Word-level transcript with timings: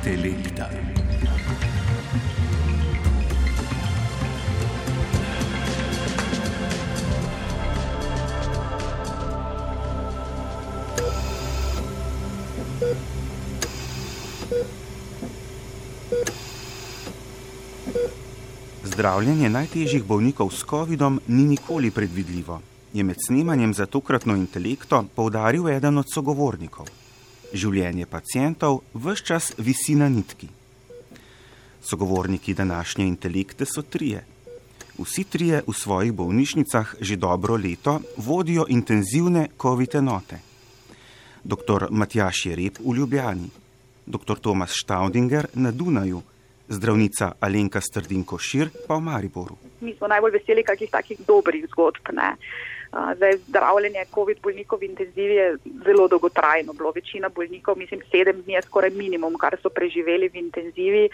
Intelekta. 0.00 0.64
Zdravljenje 18.84 19.48
najtežjih 19.48 20.04
bolnikov 20.04 20.50
s 20.50 20.64
COVID-om 20.64 21.20
ni 21.26 21.44
nikoli 21.44 21.90
predvidljivo, 21.90 22.60
je 22.92 23.04
med 23.04 23.16
snemanjem 23.26 23.74
za 23.74 23.86
tokratno 23.86 24.36
intelekto 24.36 25.04
poudaril 25.14 25.68
eden 25.68 25.98
od 25.98 26.06
sogovornikov. 26.14 26.88
Življenje 27.52 28.06
pacijentov 28.06 28.82
vse 28.94 29.24
čas 29.26 29.52
visi 29.58 29.96
na 29.98 30.08
nitki. 30.08 30.48
Sogovorniki 31.82 32.54
današnje 32.54 33.06
intelekte 33.06 33.66
so 33.66 33.82
trije. 33.82 34.24
Vsi 34.98 35.24
trije 35.24 35.62
v 35.66 35.74
svojih 35.74 36.12
bolnišnicah 36.12 36.94
že 37.00 37.16
dobro 37.16 37.56
leto 37.56 38.00
vodijo 38.16 38.66
intenzivne 38.68 39.48
COVID 39.62 39.94
enote. 39.94 40.38
Dr. 41.44 41.88
Matjaš 41.90 42.46
Jereb 42.46 42.78
v 42.78 42.94
Ljubljani, 42.96 43.48
dr. 44.06 44.38
Tomas 44.38 44.70
Staudinger 44.82 45.46
na 45.54 45.70
Dunaju, 45.72 46.22
zdravnica 46.68 47.32
Alenka 47.40 47.80
Strdinko 47.80 48.38
Šir 48.38 48.70
pa 48.86 48.94
v 48.94 49.00
Mariboru. 49.00 49.56
Mi 49.80 49.94
smo 49.96 50.06
najbolj 50.06 50.38
veseli 50.38 50.62
kakih 50.62 50.90
takih 50.90 51.18
dobrih 51.26 51.66
zgodb. 51.72 52.12
Ne? 52.12 52.36
Zdaj, 52.90 53.36
zdravljenje 53.46 54.04
COVID 54.14 54.40
bolnikov 54.42 54.80
v 54.82 54.90
intenzivi 54.90 55.34
je 55.34 55.56
zelo 55.86 56.08
dolgotrajno. 56.08 56.72
Bilo 56.72 56.90
večina 56.90 57.28
bolnikov, 57.28 57.78
mislim, 57.78 58.02
sedem 58.10 58.42
dni 58.42 58.54
je 58.54 58.62
skoraj 58.62 58.90
minimum, 58.90 59.38
kar 59.38 59.54
so 59.62 59.70
preživeli 59.70 60.28
v 60.28 60.42
intenzivi. 60.42 61.04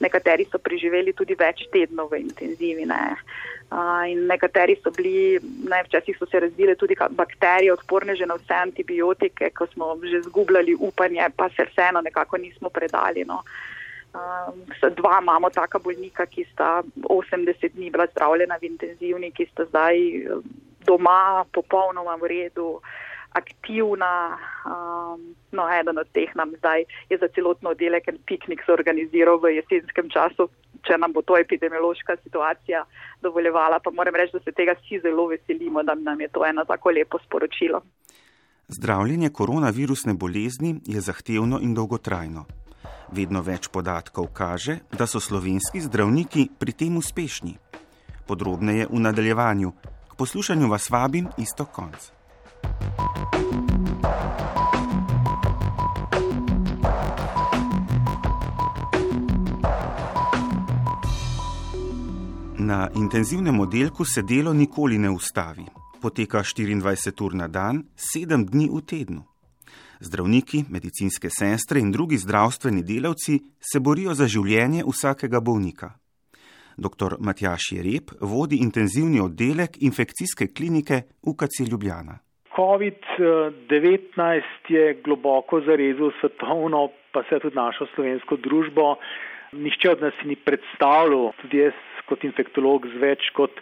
Nekateri 0.00 0.46
so 0.48 0.58
preživeli 0.58 1.12
tudi 1.12 1.36
več 1.36 1.66
tednov 1.72 2.08
v 2.12 2.22
intenzivi. 2.24 2.86
Ne. 2.88 3.16
In 4.08 4.24
nekateri 4.24 4.78
so 4.80 4.88
bili, 4.96 5.36
najvčasih 5.68 6.16
so 6.16 6.26
se 6.26 6.40
razvile 6.40 6.74
tudi 6.74 6.96
bakterije, 6.96 7.72
odporne 7.72 8.16
že 8.16 8.24
na 8.26 8.38
vse 8.40 8.54
antibiotike, 8.54 9.50
ko 9.50 9.66
smo 9.66 9.98
že 10.00 10.22
zgubljali 10.24 10.76
upanje, 10.80 11.28
pa 11.36 11.50
se 11.52 11.68
vseeno 11.68 12.00
nekako 12.00 12.40
nismo 12.40 12.70
predali. 12.72 13.24
No. 13.28 13.42
Uh, 14.16 14.56
dva 14.96 15.18
imamo 15.20 15.50
taka 15.50 15.78
bolnika, 15.78 16.24
ki 16.26 16.46
sta 16.52 16.80
80 17.04 17.76
dni 17.76 17.90
bila 17.90 18.06
zdravljena 18.06 18.56
v 18.56 18.64
intenzivni, 18.64 19.28
ki 19.30 19.44
sta 19.52 19.68
zdaj 19.68 20.00
doma, 20.88 21.44
popolnoma 21.52 22.16
v 22.16 22.32
redu, 22.32 22.70
aktivna. 23.32 24.38
Um, 24.64 25.34
no, 25.52 25.68
eden 25.80 25.98
od 25.98 26.08
teh 26.12 26.32
nam 26.34 26.52
zdaj 26.58 26.84
je 27.10 27.18
za 27.20 27.28
celotno 27.34 27.70
oddelek 27.70 28.08
en 28.08 28.18
piknik 28.26 28.64
zorganiziral 28.66 29.40
v 29.40 29.54
jesenskem 29.60 30.10
času, 30.10 30.48
če 30.86 30.98
nam 30.98 31.12
bo 31.12 31.22
to 31.22 31.36
epidemiološka 31.36 32.16
situacija 32.22 32.84
dovoljevala. 33.22 33.80
Pa 33.84 33.90
moram 33.90 34.16
reči, 34.16 34.36
da 34.36 34.40
se 34.44 34.52
tega 34.52 34.76
vsi 34.80 35.00
zelo 35.04 35.28
veselimo, 35.28 35.82
da 35.82 35.94
nam 35.94 36.20
je 36.20 36.28
to 36.28 36.46
eno 36.46 36.64
tako 36.64 36.90
lepo 36.90 37.18
sporočilo. 37.24 37.82
Zdravljenje 38.68 39.30
koronavirusne 39.30 40.14
bolezni 40.14 40.80
je 40.86 41.00
zahtevno 41.00 41.60
in 41.62 41.74
dolgotrajno. 41.74 42.44
Vedno 43.12 43.40
več 43.40 43.70
podatkov 43.72 44.28
kaže, 44.36 44.82
da 44.92 45.06
so 45.08 45.20
slovenski 45.20 45.80
zdravniki 45.80 46.48
pri 46.58 46.72
tem 46.72 46.96
uspešni. 47.00 47.54
Podrobneje 48.28 48.90
v 48.90 49.00
nadaljevanju, 49.00 49.72
poslušanju 50.18 50.68
vas 50.68 50.90
vabim 50.90 51.28
isto 51.38 51.64
konc. 51.64 52.10
Na 62.58 62.88
intenzivnem 62.94 63.60
oddelku 63.60 64.04
se 64.04 64.22
delo 64.22 64.52
nikoli 64.52 64.98
ne 64.98 65.10
ustavi. 65.10 65.64
Poteka 66.00 66.42
24 66.42 67.22
ur 67.22 67.34
na 67.34 67.48
dan, 67.48 67.84
7 67.96 68.44
dni 68.50 68.68
v 68.72 68.82
tednu. 68.82 69.22
Zdravniki, 70.00 70.64
medicinske 70.68 71.30
sestre 71.30 71.80
in 71.80 71.90
drugi 71.92 72.18
zdravstveni 72.18 72.82
delavci 72.82 73.40
se 73.72 73.80
borijo 73.80 74.14
za 74.14 74.26
življenje 74.26 74.84
vsakega 74.86 75.40
bolnika. 75.40 75.94
Dr. 76.78 77.18
Matjaš 77.20 77.72
Jereb 77.72 78.10
vodi 78.20 78.56
intenzivni 78.62 79.20
oddelek 79.20 79.82
infekcijske 79.82 80.46
klinike 80.56 81.02
UKC 81.22 81.56
Ljubljana. 81.70 82.18
COVID-19 82.56 84.42
je 84.68 84.94
globoko 85.04 85.60
zarezil 85.60 86.10
svetovno, 86.20 86.88
pa 87.12 87.22
se 87.28 87.38
tudi 87.42 87.56
našo 87.56 87.86
slovensko 87.94 88.36
družbo. 88.36 88.96
Nihče 89.52 89.90
od 89.90 90.02
nas 90.02 90.14
si 90.20 90.28
ni 90.28 90.36
predstavljal, 90.36 91.32
tudi 91.42 91.62
jaz 91.64 91.78
kot 92.08 92.24
infektolog 92.24 92.86
z 92.86 93.00
več 93.02 93.30
kot 93.36 93.60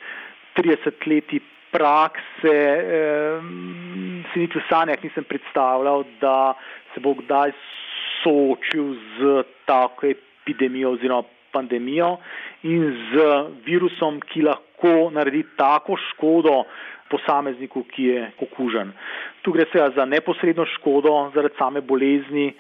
30 0.57 1.07
leti 1.07 1.41
prakse, 1.73 2.53
eh, 2.53 3.41
si 4.33 4.45
niti 4.45 4.59
v 4.59 4.65
sanjah 4.69 5.03
nisem 5.05 5.25
predstavljal, 5.25 6.05
da 6.21 6.55
se 6.95 7.01
bo 7.01 7.15
kdaj 7.15 7.53
soočil 8.23 8.95
z 9.19 9.43
tako 9.67 10.07
epidemijo 10.07 10.97
oziroma 10.97 11.36
pandemijo 11.57 12.17
in 12.69 12.85
z 13.09 13.31
virusom, 13.67 14.21
ki 14.33 14.45
lahko 14.47 15.11
naredi 15.17 15.43
tako 15.57 15.97
škodo 16.11 16.63
posamezniku, 17.11 17.85
ki 17.93 18.09
je 18.11 18.25
okužen. 18.47 18.93
Tu 19.43 19.53
gre 19.55 19.67
seveda 19.73 19.95
za 19.97 20.05
neposredno 20.11 20.67
škodo 20.77 21.15
zaradi 21.35 21.59
same 21.59 21.81
bolezni, 21.81 22.51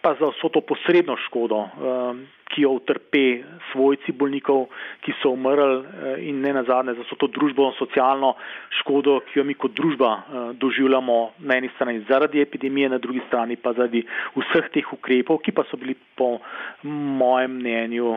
pa 0.00 0.14
za 0.20 0.26
vso 0.30 0.48
to 0.48 0.60
posredno 0.60 1.16
škodo, 1.26 1.58
um, 1.58 2.26
ki 2.48 2.62
jo 2.62 2.70
utrpe 2.78 3.42
svojci 3.72 4.12
bolnikov, 4.12 4.68
ki 5.04 5.12
so 5.22 5.32
umrli 5.34 5.78
uh, 5.82 5.86
in 6.22 6.40
ne 6.40 6.52
nazadnje 6.54 6.94
za 6.98 7.06
vso 7.06 7.18
to 7.18 7.28
družbeno 7.34 7.72
socialno 7.78 8.34
škodo, 8.80 9.18
ki 9.28 9.40
jo 9.40 9.44
mi 9.44 9.58
kot 9.58 9.74
družba 9.74 10.10
uh, 10.14 10.36
doživljamo 10.54 11.18
na 11.38 11.58
eni 11.58 11.70
strani 11.74 12.04
zaradi 12.08 12.40
epidemije, 12.40 12.92
na 12.94 12.98
drugi 12.98 13.24
strani 13.26 13.56
pa 13.56 13.74
zaradi 13.74 14.04
vseh 14.36 14.70
teh 14.74 14.92
ukrepov, 14.94 15.42
ki 15.42 15.52
pa 15.52 15.66
so 15.70 15.76
bili 15.76 15.98
po 16.16 16.38
mojem 16.84 17.58
mnenju 17.58 18.14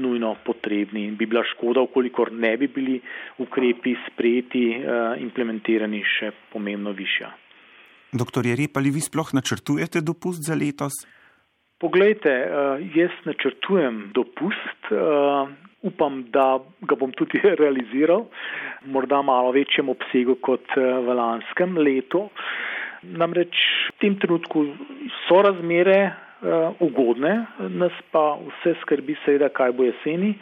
nujno 0.00 0.36
potrebni 0.44 1.04
in 1.04 1.16
bi 1.20 1.26
bila 1.28 1.44
škoda, 1.44 1.84
ukolikor 1.84 2.32
ne 2.32 2.56
bi 2.56 2.66
bili 2.66 2.96
ukrepi 3.44 3.92
sprejeti, 4.06 4.64
implementirani 5.20 6.00
še 6.16 6.32
pomembno 6.52 6.96
višja. 6.96 7.28
Doktor 8.12 8.44
Jerep, 8.44 8.76
ali 8.76 8.90
vi 8.92 9.00
sploh 9.00 9.30
načrtujete 9.32 10.02
dopust 10.04 10.44
za 10.44 10.52
letos? 10.54 10.92
Poglejte, 11.80 12.28
eh, 12.28 12.50
jaz 12.94 13.14
načrtujem 13.24 14.10
dopust, 14.14 14.80
eh, 14.90 15.46
upam, 15.82 16.24
da 16.28 16.60
ga 16.80 16.94
bom 16.94 17.12
tudi 17.12 17.40
realiziral, 17.62 18.26
morda 18.84 19.22
malo 19.22 19.52
večjem 19.56 19.88
obsegu 19.88 20.36
kot 20.44 20.76
eh, 20.76 20.80
v 20.80 21.16
lanskem 21.16 21.78
letu. 21.78 22.28
Namreč 23.02 23.56
v 23.88 23.96
tem 23.98 24.18
trenutku 24.20 24.66
so 25.26 25.40
razmere 25.42 26.12
ugodne, 26.82 27.46
nas 27.70 27.94
pa 28.10 28.34
vse 28.38 28.74
skrbi 28.80 29.14
seveda, 29.24 29.48
kaj 29.54 29.72
bo 29.78 29.86
jeseni, 29.86 30.32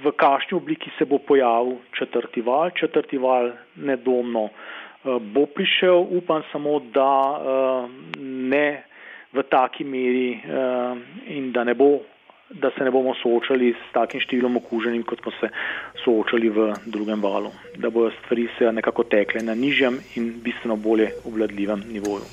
v 0.00 0.12
kakšni 0.16 0.56
obliki 0.56 0.90
se 0.98 1.04
bo 1.04 1.18
pojavil 1.18 1.76
četrti 1.98 2.40
val, 2.40 2.72
četrti 2.76 3.20
val 3.20 3.52
nedomno 3.76 4.48
bo 5.04 5.46
prišel, 5.46 6.06
upam 6.10 6.42
samo, 6.52 6.80
da 6.80 7.12
uh, 7.36 7.90
ne 8.20 8.84
v 9.32 9.42
taki 9.50 9.84
meri 9.84 10.40
uh, 10.40 10.98
in 11.28 11.52
da, 11.52 11.64
ne 11.64 11.74
bo, 11.74 11.98
da 12.50 12.70
se 12.78 12.84
ne 12.84 12.90
bomo 12.90 13.14
soočali 13.18 13.72
s 13.74 13.92
takim 13.92 14.22
številom 14.22 14.56
okuženim, 14.62 15.02
kot 15.04 15.20
smo 15.22 15.32
se 15.40 15.50
soočali 16.04 16.48
v 16.48 16.70
drugem 16.86 17.20
valu, 17.20 17.52
da 17.76 17.90
bodo 17.90 18.14
stvari 18.22 18.48
se 18.58 18.72
nekako 18.72 19.04
tekle 19.10 19.42
na 19.44 19.54
nižjem 19.54 19.98
in 20.16 20.32
bistveno 20.44 20.76
bolje 20.76 21.12
obvladljivem 21.24 21.84
nivoju. 21.90 22.24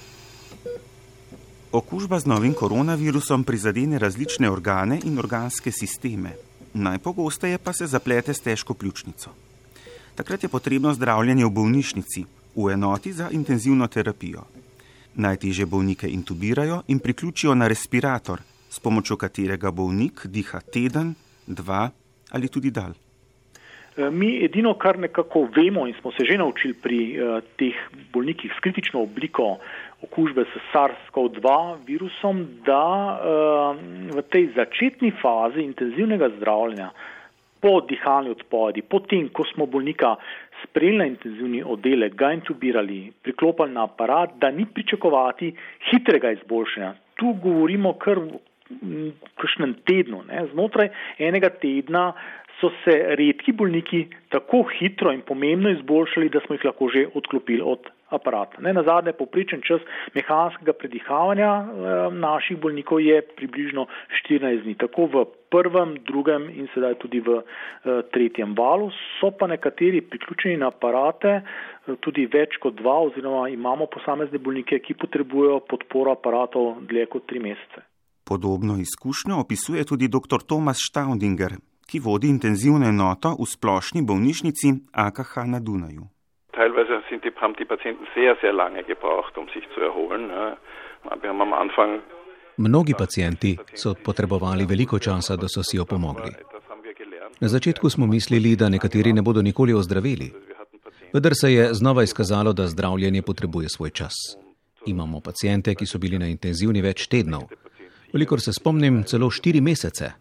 Okužba 1.72 2.20
z 2.20 2.28
novim 2.28 2.54
koronavirusom 2.54 3.44
prizadene 3.48 4.00
različne 4.00 4.50
organe 4.52 5.00
in 5.08 5.16
organske 5.20 5.72
sisteme. 5.72 6.36
Najpogosteje 6.74 7.58
pa 7.64 7.74
se 7.74 7.88
zaplete 7.88 8.34
s 8.34 8.44
težko 8.44 8.74
pljučnico. 8.74 9.32
Takrat 10.16 10.44
je 10.44 10.50
potrebno 10.52 10.92
zdravljenje 10.94 11.46
v 11.46 11.50
bolnišnici, 11.56 12.26
v 12.56 12.74
enoti 12.74 13.14
za 13.14 13.30
intenzivno 13.32 13.88
terapijo. 13.88 14.44
Najtežje 15.16 15.66
bolnike 15.66 16.08
intubirajo 16.08 16.82
in 16.88 17.00
priključijo 17.00 17.56
na 17.56 17.68
respirator, 17.68 18.40
s 18.70 18.80
pomočjo 18.80 19.18
katerega 19.18 19.72
bolnik 19.72 20.26
diha 20.26 20.60
teden, 20.60 21.14
dva 21.48 21.90
ali 22.32 22.48
tudi 22.48 22.72
dal. 22.72 22.94
E, 23.98 24.10
mi 24.10 24.38
edino, 24.46 24.74
kar 24.80 25.00
nekako 25.00 25.48
vemo 25.56 25.88
in 25.88 25.94
smo 26.00 26.12
se 26.12 26.26
že 26.26 26.38
naučili 26.38 26.74
pri 26.74 27.00
uh, 27.20 27.44
teh 27.60 27.76
bolnikih 28.14 28.52
s 28.56 28.60
kritično 28.64 29.02
obliko 29.02 29.58
okužbe 30.02 30.46
s 30.46 30.62
SARS-CoV-2 30.74 31.76
virusom, 31.88 32.46
da 32.66 32.88
uh, 33.20 33.76
v 34.16 34.24
tej 34.32 34.48
začetni 34.56 35.12
fazi 35.22 35.62
intenzivnega 35.62 36.30
zdravljenja 36.38 36.90
po 37.62 37.82
dihalni 37.86 38.32
odpovedi, 38.34 38.82
potem, 38.82 39.30
ko 39.30 39.46
smo 39.54 39.68
bolnika 39.70 40.16
sprejeli 40.64 40.98
na 40.98 41.06
intenzivni 41.06 41.64
oddelek, 41.64 42.16
ga 42.16 42.32
intubirali, 42.34 43.12
priklopili 43.24 43.72
na 43.72 43.84
aparat, 43.84 44.36
da 44.42 44.52
ni 44.52 44.66
pričakovati 44.66 45.54
hitrega 45.92 46.32
izboljšanja. 46.32 46.94
Tu 47.16 47.34
govorimo 47.44 47.94
kar 47.94 48.20
kakšnem 49.36 49.76
tednu. 49.86 50.24
Ne. 50.30 50.46
Znotraj 50.54 50.90
enega 51.20 51.50
tedna 51.50 52.12
so 52.60 52.70
se 52.84 52.98
redki 53.18 53.52
bolniki 53.52 54.06
tako 54.30 54.64
hitro 54.78 55.12
in 55.12 55.22
pomembno 55.22 55.70
izboljšali, 55.70 56.30
da 56.30 56.40
smo 56.46 56.56
jih 56.56 56.66
lahko 56.66 56.90
že 56.94 57.08
odklopili 57.14 57.62
od 57.66 57.90
aparata. 58.12 58.62
Ne, 58.62 58.74
na 58.74 58.84
zadnje, 58.84 59.14
popričen 59.14 59.62
čas 59.68 59.82
mehanskega 60.16 60.74
predihavanja 60.74 61.52
eh, 61.52 61.66
naših 62.14 62.60
bolnikov 62.60 63.00
je 63.02 63.22
približno 63.38 63.88
14 64.24 64.64
dni, 64.64 64.76
tako 64.76 65.08
v 65.14 65.26
prvem, 65.52 65.96
drugem 66.08 66.50
in 66.50 66.68
sedaj 66.74 66.96
tudi 67.04 67.20
v 67.20 67.42
eh, 67.42 68.02
tretjem 68.14 68.56
valu. 68.58 68.92
So 69.20 69.32
pa 69.32 69.48
nekateri 69.48 70.02
priključeni 70.02 70.58
na 70.58 70.72
aparate, 70.72 71.42
eh, 71.42 71.96
tudi 72.00 72.28
več 72.28 72.60
kot 72.62 72.76
dva, 72.82 73.00
oziroma 73.08 73.48
imamo 73.50 73.88
posamezne 73.92 74.40
bolnike, 74.40 74.80
ki 74.80 75.00
potrebujejo 75.00 75.64
podporo 75.72 76.16
aparatov 76.18 76.84
dlje 76.88 77.08
kot 77.16 77.28
tri 77.28 77.40
mesece. 77.40 77.88
Podobno 78.28 78.78
izkušnjo 78.80 79.40
opisuje 79.42 79.84
tudi 79.84 80.08
dr. 80.08 80.46
Tomas 80.48 80.78
Staudinger, 80.80 81.58
ki 81.88 82.00
vodi 82.00 82.30
intenzivno 82.30 82.88
enoto 82.88 83.36
v 83.40 83.48
splošni 83.50 84.06
bolnišnici 84.08 84.72
AKH 84.94 85.48
na 85.52 85.60
Dunaju. 85.60 86.08
Teilweise 86.54 87.02
sind 87.10 87.24
die, 87.24 87.32
haben 87.42 87.56
die 87.56 87.66
Patienten 87.66 88.06
sehr, 88.16 88.36
sehr 88.42 88.54
lange 88.54 88.84
gebraucht, 88.84 89.38
um 89.38 89.48
sich 89.50 89.64
zu 89.74 89.80
erholen. 89.82 90.30
Wir 91.22 91.30
haben 91.30 91.42
am 91.42 91.54
Anfang 91.54 92.02
Mnogi 92.58 92.94
pacijenti 92.94 93.58
so 93.74 93.94
potrebovali 94.04 94.66
veliko 94.66 95.00
časa, 95.00 95.36
da 95.36 95.48
so 95.48 95.64
si 95.64 95.80
opomogli. 95.80 96.32
Na 97.40 97.48
začetku 97.48 97.90
smo 97.90 98.08
mislili, 98.08 98.56
da 98.56 98.70
nekateri 98.70 99.14
ne 99.14 99.22
bodo 99.22 99.42
nikoli 99.42 99.74
ozdravili. 99.74 100.34
Vendar 101.14 101.32
se 101.36 101.54
je 101.54 101.74
znova 101.74 102.04
izkazalo, 102.04 102.54
da 102.54 102.68
zdravljenje 102.68 103.22
potrebuje 103.22 103.70
svoj 103.70 103.90
čas. 103.90 104.14
Imamo 104.86 105.20
pacijente, 105.20 105.76
ki 105.76 105.86
so 105.86 105.98
bili 105.98 106.20
na 106.20 106.28
intenzivni 106.28 106.82
več 106.82 107.08
tednov. 107.08 107.42
Kolikor 108.12 108.42
se 108.42 108.54
spomnim, 108.54 109.04
celo 109.04 109.30
štiri 109.30 109.62
mesece. 109.62 110.12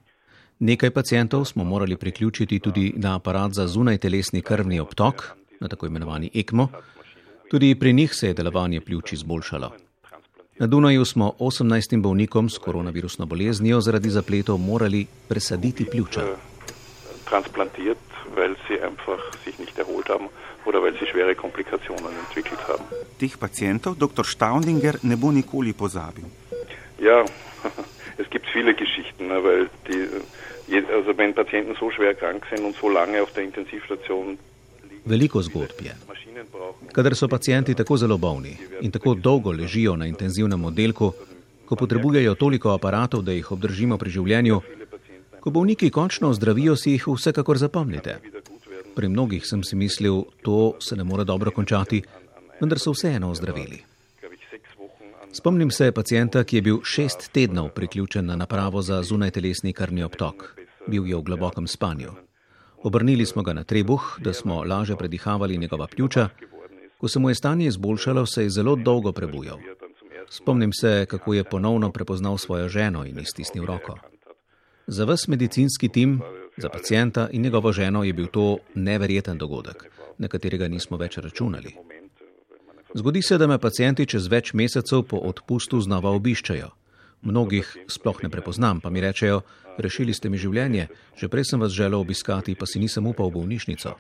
Nekaj 0.59 0.91
pacijentov 0.91 1.45
smo 1.45 1.65
morali 1.65 1.97
priključiti 1.97 2.61
tudi 2.61 2.93
na 2.97 3.17
aparat 3.17 3.53
za 3.53 3.67
zunaj 3.67 3.99
telesni 3.99 4.43
krvni 4.43 4.81
obtok, 4.81 5.37
na 5.61 5.69
tako 5.69 5.87
imenovani 5.87 6.31
ECMO. 6.35 6.69
Tudi 7.51 7.75
pri 7.75 7.93
njih 7.93 8.15
se 8.15 8.27
je 8.27 8.35
delovanje 8.35 8.81
pljuč 8.81 9.13
izboljšalo. 9.13 9.73
Na 10.59 10.67
Dunaju 10.67 11.05
smo 11.05 11.33
18 11.39 12.01
bolnikom 12.03 12.51
s 12.51 12.59
koronavirusno 12.59 13.27
boleznijo 13.27 13.81
zaradi 13.81 14.11
zapletov 14.11 14.59
morali 14.59 15.07
presaditi 15.29 15.85
pljuča. 15.85 16.21
Transplantiert, 17.31 17.99
weil 18.37 18.55
sie 18.69 18.79
einfach 18.89 19.21
sich 19.45 19.59
nicht 19.59 19.79
erholt 19.79 20.09
haben 20.09 20.29
oder 20.67 20.79
weil 20.83 20.93
sie 20.99 21.07
schwere 21.13 21.35
Komplikationen 21.35 22.13
entwickelt 22.25 22.61
haben. 22.69 22.85
Teh 23.19 23.37
pacijentov 23.41 23.97
dr. 23.97 24.25
Staudinger 24.25 24.99
ne 25.03 25.17
bo 25.17 25.33
nikoli 25.33 25.73
pozabil. 25.73 26.25
Ja, 26.99 27.25
es 28.23 28.31
gibt 28.31 28.47
viele 28.53 28.75
Geschichten, 28.75 29.31
weil 29.45 29.69
die, 29.89 30.03
also 30.97 31.19
wenn 31.19 31.35
Patienten 31.35 31.75
so 31.81 31.91
schwer 31.91 32.15
krank 32.15 32.47
sind 32.51 32.65
und 32.65 32.77
so 32.77 32.89
lange 32.89 33.23
auf 33.23 33.33
der 33.33 33.45
Intensivstation 33.45 34.39
Veliko 35.11 35.43
zgodb 35.43 35.83
je. 35.83 35.95
Kadar 36.93 37.15
so 37.17 37.29
pacijenti 37.29 37.75
tako 37.75 37.97
zelo 37.97 38.19
bolni 38.19 38.57
in 38.81 38.91
tako 38.91 39.15
dolgo 39.15 39.53
ležijo 39.53 39.97
na 39.97 40.07
intenzivnem 40.07 40.65
oddelku, 40.65 41.13
ko 41.67 41.77
potrebujejo 41.77 42.35
toliko 42.35 42.71
aparatov, 42.71 43.23
da 43.23 43.33
jih 43.33 43.51
obdržimo 43.53 43.99
pri 43.99 44.11
življenju, 44.11 44.61
ko 45.41 45.51
bolniki 45.51 45.91
končno 45.91 46.31
ozdravijo, 46.31 46.77
si 46.77 46.95
jih 46.95 47.09
vsekakor 47.09 47.59
zapomnite. 47.59 48.17
Pri 48.95 49.09
mnogih 49.09 49.47
sem 49.47 49.63
si 49.65 49.77
mislil, 49.77 50.25
to 50.43 50.77
se 50.81 50.97
ne 50.97 51.05
more 51.05 51.25
dobro 51.25 51.51
končati, 51.51 52.03
vendar 52.61 52.79
so 52.79 52.95
vseeno 52.95 53.31
ozdravili. 53.31 53.83
Spomnim 55.33 55.71
se 55.71 55.93
pacijenta, 55.93 56.45
ki 56.45 56.57
je 56.57 56.63
bil 56.63 56.83
šest 56.85 57.31
tednov 57.33 57.71
priključen 57.75 58.27
na 58.27 58.37
napravo 58.37 58.83
za 58.83 59.03
zunajtelesni 59.03 59.73
krvni 59.73 60.03
obtok. 60.03 60.51
Bil 60.87 61.07
je 61.07 61.17
v 61.17 61.23
globokem 61.23 61.67
spanju. 61.67 62.30
Obrnili 62.83 63.27
smo 63.27 63.43
ga 63.43 63.53
na 63.53 63.65
trebuh, 63.65 64.19
da 64.19 64.33
smo 64.33 64.65
laže 64.65 64.97
predihavali 64.97 65.59
njegova 65.59 65.87
pljuča. 65.87 66.29
Ko 66.99 67.09
se 67.09 67.19
mu 67.19 67.29
je 67.29 67.35
stanje 67.35 67.67
izboljšalo, 67.67 68.27
se 68.27 68.43
je 68.43 68.51
zelo 68.51 68.77
dolgo 68.77 69.13
prebujal. 69.13 69.59
Spomnim 70.31 70.73
se, 70.73 71.07
kako 71.11 71.35
je 71.35 71.45
ponovno 71.45 71.93
prepoznal 71.93 72.39
svojo 72.39 72.69
ženo 72.69 73.05
in 73.05 73.19
iztisnil 73.19 73.65
roko. 73.65 73.99
Za 74.87 75.05
vas 75.05 75.29
medicinski 75.29 75.89
tim, 75.89 76.21
za 76.57 76.69
pacijenta 76.69 77.29
in 77.33 77.43
njegovo 77.43 77.73
ženo 77.73 78.05
je 78.05 78.13
bil 78.13 78.27
to 78.27 78.59
neverjeten 78.75 79.39
dogodek, 79.39 79.85
na 80.19 80.29
katerega 80.29 80.69
nismo 80.69 80.97
več 80.97 81.19
računali. 81.19 81.75
Zgodi 82.95 83.23
se, 83.23 83.39
da 83.39 83.47
me 83.47 83.59
pacijenti 83.59 84.07
čez 84.07 84.27
več 84.27 84.53
mesecev 84.53 85.03
po 85.03 85.17
odpustu 85.17 85.81
znova 85.81 86.11
obiščajo. 86.11 86.71
Mnogih 87.23 87.77
sploh 87.89 88.23
ne 88.23 88.31
prepoznam, 88.31 88.81
pa 88.81 88.91
mi 88.91 89.01
rečejo, 89.01 89.43
rešili 89.79 90.15
ste 90.15 90.31
mi 90.31 90.39
življenje, 90.39 90.89
že 91.17 91.29
prej 91.29 91.45
sem 91.53 91.61
vas 91.61 91.73
želel 91.73 92.01
obiskati, 92.01 92.57
pa 92.59 92.67
si 92.67 92.81
nisem 92.81 93.07
upal 93.07 93.31
v 93.31 93.41
bolnišnico. 93.41 93.95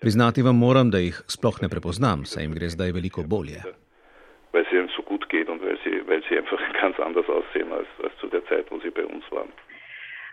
Priznati 0.00 0.42
vam 0.42 0.56
moram, 0.56 0.90
da 0.90 0.98
jih 0.98 1.22
sploh 1.28 1.58
ne 1.62 1.68
prepoznam, 1.68 2.24
saj 2.24 2.46
jim 2.46 2.54
gre 2.56 2.68
zdaj 2.72 2.92
veliko 2.96 3.22
bolje. 3.22 3.60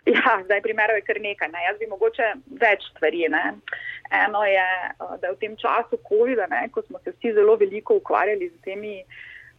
Ja, 0.15 0.37
zdaj 0.43 0.61
primerov 0.63 0.95
je 0.95 1.03
kar 1.03 1.17
nekaj. 1.19 1.49
Ne. 1.51 1.63
Jaz 1.67 1.79
bi 1.79 1.87
mogoče 1.91 2.27
več 2.61 2.85
stvari. 2.93 3.25
Ne. 3.29 3.57
Eno 4.23 4.43
je, 4.47 4.67
da 5.21 5.33
v 5.33 5.39
tem 5.41 5.57
času 5.59 5.99
COVID-a, 6.07 6.47
ko 6.71 6.83
smo 6.87 7.01
se 7.03 7.11
vsi 7.11 7.33
zelo 7.35 7.57
veliko 7.59 7.99
ukvarjali 7.99 8.47
z 8.47 8.61
temi 8.63 9.01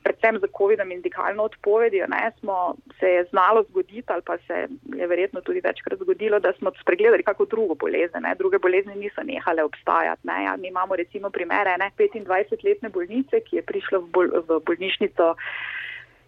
predvsem 0.02 0.38
z 0.38 0.46
COVID-om 0.58 0.92
in 0.92 1.02
dikalno 1.02 1.42
odpovedijo, 1.42 2.06
ne, 2.06 2.30
smo 2.38 2.74
se 3.00 3.06
je 3.06 3.24
znalo 3.24 3.62
zgoditi 3.68 4.06
ali 4.06 4.22
pa 4.22 4.38
se 4.38 4.66
je 4.96 5.06
verjetno 5.06 5.40
tudi 5.40 5.60
večkrat 5.64 5.98
zgodilo, 5.98 6.40
da 6.40 6.52
smo 6.52 6.72
spregledali 6.80 7.22
kako 7.22 7.44
drugo 7.44 7.74
bolezen. 7.74 8.22
Ne. 8.22 8.34
Druge 8.38 8.58
bolezni 8.58 8.94
niso 8.94 9.22
nehale 9.22 9.62
obstajati. 9.62 10.26
Ne. 10.26 10.44
Ja, 10.44 10.56
mi 10.56 10.68
imamo 10.68 10.96
recimo 10.96 11.30
primere 11.30 11.76
25-letne 11.78 12.88
bolnice, 12.88 13.40
ki 13.40 13.56
je 13.56 13.62
prišla 13.62 13.98
v, 13.98 14.06
bol 14.12 14.26
v 14.48 14.60
bolnišnico 14.66 15.34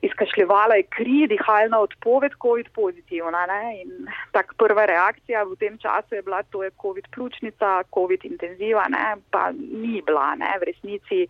izkašljevala 0.02 0.75
je 0.75 0.82
kri, 0.97 1.26
dihalna 1.29 1.81
odpoved, 1.81 2.32
COVID 2.43 2.69
pozitivna. 2.75 3.47
Ne? 3.47 3.81
In 3.82 4.08
tak 4.32 4.55
prva 4.58 4.87
reakcija 4.87 5.44
v 5.44 5.56
tem 5.61 5.79
času 5.79 6.14
je 6.14 6.23
bila, 6.23 6.43
to 6.43 6.62
je 6.64 6.70
COVID 6.82 7.11
pljučnica, 7.14 7.82
COVID 7.94 8.25
intenziva, 8.25 8.87
ne? 8.88 9.17
pa 9.31 9.50
ni 9.52 10.02
bila. 10.06 10.35
Ne? 10.41 10.56
V 10.61 10.70
resnici 10.73 11.26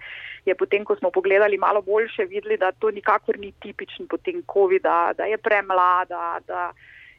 je 0.46 0.54
potem, 0.54 0.84
ko 0.84 0.96
smo 0.96 1.10
pogledali 1.10 1.58
malo 1.58 1.82
boljše, 1.82 2.24
videli, 2.24 2.56
da 2.56 2.72
to 2.72 2.90
nikakor 2.90 3.38
ni 3.38 3.52
tipičen 3.62 4.06
potem 4.06 4.42
COVID, 4.52 4.82
-a, 4.82 5.14
da 5.16 5.24
je 5.24 5.38
premlada, 5.38 6.38
da 6.46 6.72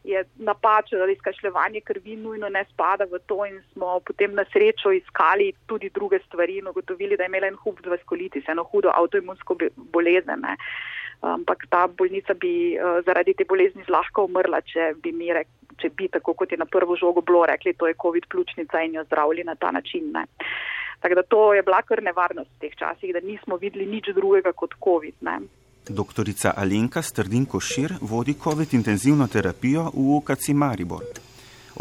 je 0.03 0.23
napačno, 0.35 0.97
da 0.97 1.11
izkašljevanje 1.11 1.81
krvi 1.81 2.15
nujno 2.15 2.49
ne 2.49 2.65
spada 2.73 3.05
v 3.05 3.19
to 3.25 3.45
in 3.45 3.61
smo 3.73 3.99
potem 3.99 4.33
na 4.33 4.45
srečo 4.53 4.91
iskali 4.91 5.53
tudi 5.65 5.89
druge 5.89 6.19
stvari 6.19 6.57
in 6.57 6.67
ugotovili, 6.67 7.17
da 7.17 7.23
je 7.23 7.27
imela 7.27 7.47
en 7.47 7.55
hub 7.55 7.81
dvaskolitis, 7.81 8.47
eno 8.47 8.63
hudo 8.63 8.91
avtoimunsko 8.95 9.57
bolezen. 9.75 10.39
Ne? 10.41 10.55
Ampak 11.21 11.67
ta 11.69 11.87
bolnica 11.87 12.33
bi 12.33 12.75
uh, 12.75 13.01
zaradi 13.05 13.33
te 13.37 13.45
bolezni 13.45 13.85
zlahka 13.87 14.25
umrla, 14.25 14.61
če 14.61 14.93
bi 15.01 15.13
mi 15.13 15.33
rekli. 15.33 15.57
Če 15.81 15.89
bi, 15.97 16.05
tako 16.13 16.35
kot 16.37 16.51
je 16.51 16.59
na 16.59 16.67
prvo 16.69 16.93
žogo 16.99 17.23
bilo, 17.25 17.39
rekli, 17.49 17.71
to 17.73 17.87
je 17.89 17.95
COVID 17.97 18.27
pljučnica 18.29 18.83
in 18.85 18.99
jo 18.99 19.03
zdravili 19.07 19.41
na 19.47 19.55
ta 19.55 19.71
način. 19.71 20.11
Ne. 20.13 20.27
Tako 21.01 21.15
da 21.17 21.23
to 21.23 21.39
je 21.57 21.63
bila 21.65 21.79
kar 21.81 22.03
nevarnost 22.05 22.51
v 22.51 22.59
teh 22.61 22.75
časih, 22.77 23.15
da 23.15 23.23
nismo 23.25 23.57
videli 23.57 23.87
nič 23.89 24.11
drugega 24.13 24.53
kot 24.53 24.75
COVID. 24.83 25.15
Ne. 25.25 25.39
Doktorica 25.89 26.53
Alenka 26.53 27.01
Strdinko 27.01 27.59
Šir 27.59 27.95
vodi 28.01 28.35
COVID 28.43 28.77
intenzivno 28.77 29.25
terapijo 29.27 29.89
v 29.89 30.05
UKC 30.19 30.53
Maribor. 30.53 31.07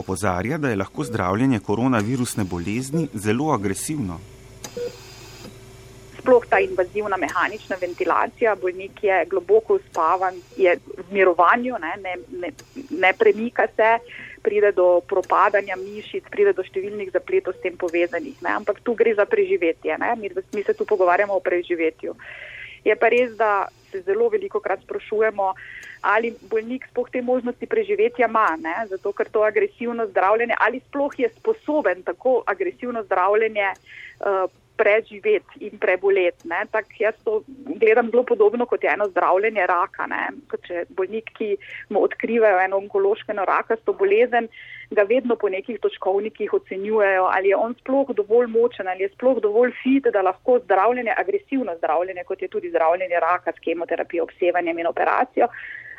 Opozarja, 0.01 0.57
da 0.59 0.71
je 0.71 0.81
lahko 0.81 1.05
zdravljenje 1.05 1.61
koronavirusne 1.61 2.45
bolezni 2.49 3.09
zelo 3.13 3.53
agresivno 3.53 4.21
sploh 6.21 6.47
ta 6.47 6.61
invazivna 6.61 7.17
mehanična 7.17 7.77
ventilacija, 7.81 8.55
bolnik 8.61 9.05
je 9.05 9.25
globoko 9.31 9.81
uspavan, 9.81 10.37
je 10.57 10.77
v 10.77 11.07
mirovanju, 11.11 11.79
ne, 11.81 11.95
ne, 12.03 12.17
ne, 12.43 12.53
ne 12.91 13.13
premika 13.19 13.67
se, 13.77 13.99
pride 14.43 14.73
do 14.73 15.01
propadanja 15.09 15.77
mišic, 15.77 16.29
pride 16.33 16.55
do 16.57 16.65
številnih 16.65 17.11
zapletov 17.13 17.57
s 17.57 17.65
tem 17.65 17.77
povezanih. 17.77 18.39
Ne, 18.45 18.55
ampak 18.61 18.81
tu 18.85 18.95
gre 18.97 19.15
za 19.15 19.27
preživetje, 19.29 19.99
mi, 20.17 20.33
mi 20.55 20.63
se 20.65 20.75
tu 20.75 20.87
pogovarjamo 20.89 21.37
o 21.37 21.45
preživetju. 21.45 22.17
Je 22.85 22.97
pa 22.97 23.11
res, 23.13 23.37
da 23.37 23.69
se 23.91 24.01
zelo 24.07 24.31
veliko 24.33 24.61
krat 24.61 24.81
sprašujemo, 24.87 25.53
ali 26.01 26.33
bolnik 26.49 26.87
sploh 26.89 27.11
te 27.13 27.21
možnosti 27.23 27.67
preživetja 27.67 28.29
ima, 28.29 28.57
ne? 28.57 28.87
zato 28.89 29.13
ker 29.13 29.29
to 29.29 29.45
agresivno 29.45 30.07
zdravljenje, 30.09 30.57
ali 30.57 30.81
sploh 30.81 31.19
je 31.19 31.29
sposoben 31.29 32.03
tako 32.03 32.41
agresivno 32.47 33.03
zdravljenje 33.05 33.69
uh, 33.75 34.49
preživeti 34.81 35.67
in 35.67 35.79
preboleti. 35.79 36.49
Tak 36.73 36.87
jaz 36.99 37.15
to 37.25 37.43
gledam 37.81 38.11
zelo 38.11 38.25
podobno 38.25 38.67
kot 38.67 38.85
eno 38.85 39.09
zdravljenje 39.13 39.67
raka. 39.69 40.09
Če 40.67 40.85
bolnik, 40.97 41.33
ki 41.37 41.57
mu 41.93 42.05
odkrivajo 42.07 42.61
eno 42.65 42.81
onkološko 42.81 43.37
rakasto 43.45 43.93
bolezen, 43.93 44.49
ga 44.91 45.05
vedno 45.07 45.37
po 45.37 45.49
nekih 45.49 45.79
točkovnikih 45.81 46.55
ocenjujejo, 46.55 47.29
ali 47.35 47.53
je 47.53 47.57
on 47.57 47.75
sploh 47.83 48.09
dovolj 48.17 48.49
močen, 48.51 48.89
ali 48.89 49.07
je 49.07 49.13
sploh 49.13 49.39
dovolj 49.43 49.75
fit, 49.83 50.09
da 50.13 50.23
lahko 50.23 50.59
zdravljenje, 50.65 51.15
agresivno 51.17 51.77
zdravljenje, 51.77 52.25
kot 52.25 52.43
je 52.43 52.49
tudi 52.49 52.71
zdravljenje 52.71 53.21
raka 53.21 53.53
s 53.53 53.63
kemoterapijo, 53.65 54.25
obsevanjem 54.25 54.79
in 54.79 54.91
operacijo, 54.91 55.47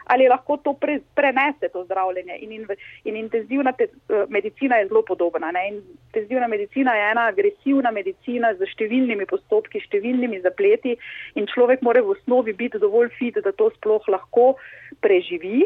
ali 0.05 0.27
lahko 0.27 0.57
to 0.57 0.73
pre, 0.73 0.99
prenese 1.15 1.69
to 1.73 1.83
zdravljenje. 1.85 2.37
In, 2.41 2.51
in, 2.51 2.67
in 3.03 3.15
intenzivna 3.15 3.73
te, 3.73 3.87
uh, 4.09 4.23
medicina 4.29 4.75
je 4.81 4.87
zelo 4.87 5.01
podobna. 5.07 5.51
Ne? 5.51 5.67
Intenzivna 5.67 6.47
medicina 6.47 6.95
je 6.95 7.11
ena 7.11 7.27
agresivna 7.31 7.91
medicina 7.91 8.53
z 8.55 8.69
številnimi 8.73 9.25
postopki, 9.29 9.83
številnimi 9.85 10.41
zapleti 10.41 10.97
in 11.35 11.47
človek 11.47 11.81
mora 11.81 12.01
v 12.01 12.15
osnovi 12.15 12.53
biti 12.53 12.81
dovolj 12.81 13.11
fit, 13.19 13.39
da 13.43 13.51
to 13.51 13.69
sploh 13.77 14.07
lahko 14.07 14.55
preživi 15.01 15.65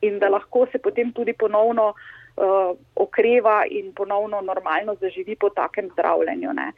in 0.00 0.18
da 0.18 0.28
lahko 0.30 0.66
se 0.72 0.78
potem 0.78 1.12
tudi 1.12 1.32
ponovno 1.34 1.92
uh, 2.38 2.76
okreva 2.94 3.64
in 3.66 3.92
ponovno 3.92 4.40
normalno 4.40 4.94
zaživi 5.00 5.36
po 5.36 5.50
takem 5.50 5.90
zdravljenju. 5.92 6.52
Ne. 6.52 6.72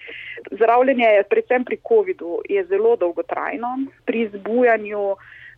Zdravljenje 0.50 1.04
je 1.04 1.28
predvsem 1.28 1.64
pri 1.64 1.78
COVID-u 1.88 2.40
zelo 2.68 2.96
dolgotrajno, 2.96 3.76
pri 4.04 4.28
zbujanju 4.34 5.16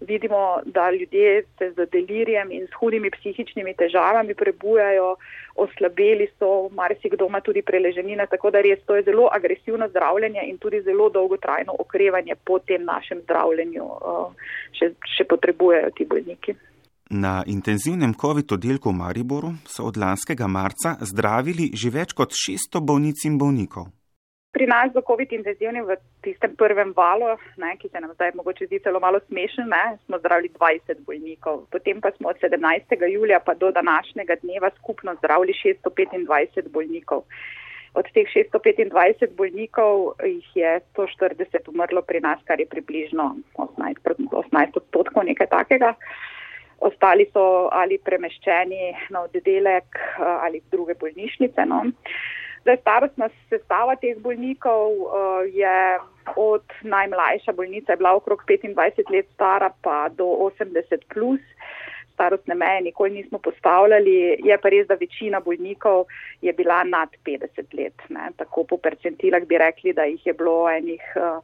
vidimo, 0.09 0.61
da 0.65 0.91
ljudje 0.91 1.45
se 1.59 1.71
z 1.77 1.87
delirijem 1.93 2.53
in 2.53 2.67
s 2.67 2.75
hudimi 2.81 3.11
psihičnimi 3.11 3.75
težavami 3.75 4.35
prebujajo, 4.35 5.17
oslabeli 5.55 6.29
so, 6.39 6.69
marsikdo 6.73 7.27
ima 7.27 7.41
tudi 7.41 7.63
preleženine, 7.63 8.27
tako 8.31 8.51
da 8.51 8.61
res 8.61 8.81
to 8.87 8.97
je 8.97 9.03
zelo 9.03 9.29
agresivno 9.33 9.89
zdravljenje 9.89 10.43
in 10.51 10.59
tudi 10.59 10.83
zelo 10.83 11.09
dolgotrajno 11.09 11.77
okrevanje 11.79 12.35
po 12.45 12.59
tem 12.59 12.85
našem 12.85 13.21
zdravljenju 13.23 13.85
uh, 13.85 14.33
še, 14.73 14.93
še 15.17 15.25
potrebujejo 15.25 15.91
ti 15.97 16.05
bolniki. 16.05 16.55
Na 17.13 17.43
intenzivnem 17.47 18.15
COVID 18.15 18.53
oddelku 18.53 18.89
v 18.89 18.97
Mariboru 18.97 19.51
so 19.69 19.85
od 19.85 19.97
lanskega 20.01 20.47
marca 20.49 20.97
zdravili 21.01 21.69
že 21.77 21.93
več 21.93 22.15
kot 22.17 22.33
600 22.33 22.81
bolnic 22.81 23.25
in 23.29 23.37
bolnikov. 23.39 23.91
Pri 24.53 24.69
nas 24.69 24.93
v 24.93 25.01
COVID 25.01 25.33
intenzivnem 25.33 25.89
v 25.89 25.97
tistem 26.21 26.53
prvem 26.61 26.93
valu, 26.93 27.25
ne, 27.57 27.73
ki 27.81 27.89
se 27.89 28.01
nam 28.01 28.13
zdaj 28.13 28.37
mogoče 28.37 28.67
zdi 28.69 28.83
celo 28.85 29.01
malo 29.01 29.21
smešen, 29.25 29.65
ne, 29.73 29.97
smo 30.05 30.21
zdravili 30.21 30.53
20 30.53 31.01
bolnikov. 31.09 31.65
Potem 31.73 32.05
pa 32.05 32.13
smo 32.13 32.29
od 32.29 32.37
17. 32.37 32.61
julija 33.09 33.41
pa 33.41 33.55
do 33.55 33.73
današnjega 33.73 34.37
dneva 34.45 34.71
skupno 34.77 35.15
zdravili 35.15 35.57
625 35.57 36.69
bolnikov. 36.69 37.25
Od 37.95 38.05
teh 38.13 38.29
625 38.29 39.33
bolnikov 39.37 40.21
jih 40.21 40.49
je 40.57 40.81
140 41.01 41.73
umrlo 41.73 42.05
pri 42.05 42.21
nas, 42.21 42.45
kar 42.45 42.61
je 42.61 42.69
približno 42.69 43.37
18 43.57 44.77
odstotkov, 44.77 45.25
nekaj 45.25 45.49
takega 45.49 45.95
ostali 46.83 47.25
so 47.33 47.69
ali 47.73 47.99
premeščeni 47.99 48.93
na 49.15 49.25
oddelek 49.25 49.97
eh, 49.97 50.23
ali 50.45 50.61
druge 50.71 50.95
bolnišnice. 51.01 51.67
No. 51.67 51.85
Zdaj, 52.63 52.77
starostna 52.81 53.27
sestava 53.51 53.97
teh 53.99 54.19
bolnikov 54.23 54.95
uh, 55.03 55.43
je 55.51 55.99
od 56.39 56.63
najmlajša 56.87 57.53
bolnica, 57.59 57.93
je 57.93 57.99
bila 57.99 58.15
okrog 58.15 58.45
25 58.47 59.11
let 59.11 59.27
stara, 59.35 59.73
pa 59.83 60.09
do 60.09 60.25
80 60.25 61.03
plus. 61.15 61.41
Starostne 62.15 62.55
meje 62.55 62.81
nikoli 62.81 63.11
nismo 63.11 63.39
postavljali, 63.39 64.15
je 64.45 64.59
pa 64.63 64.69
res, 64.69 64.87
da 64.87 64.95
večina 64.95 65.41
bolnikov 65.41 66.07
je 66.43 66.53
bila 66.53 66.85
nad 66.85 67.09
50 67.27 67.75
let. 67.75 68.07
Ne. 68.09 68.31
Tako 68.37 68.65
po 68.65 68.77
percentilah 68.77 69.43
bi 69.43 69.59
rekli, 69.59 69.93
da 69.93 70.05
jih 70.05 70.27
je 70.27 70.33
bilo 70.33 70.71
enih 70.71 71.03
uh, 71.17 71.43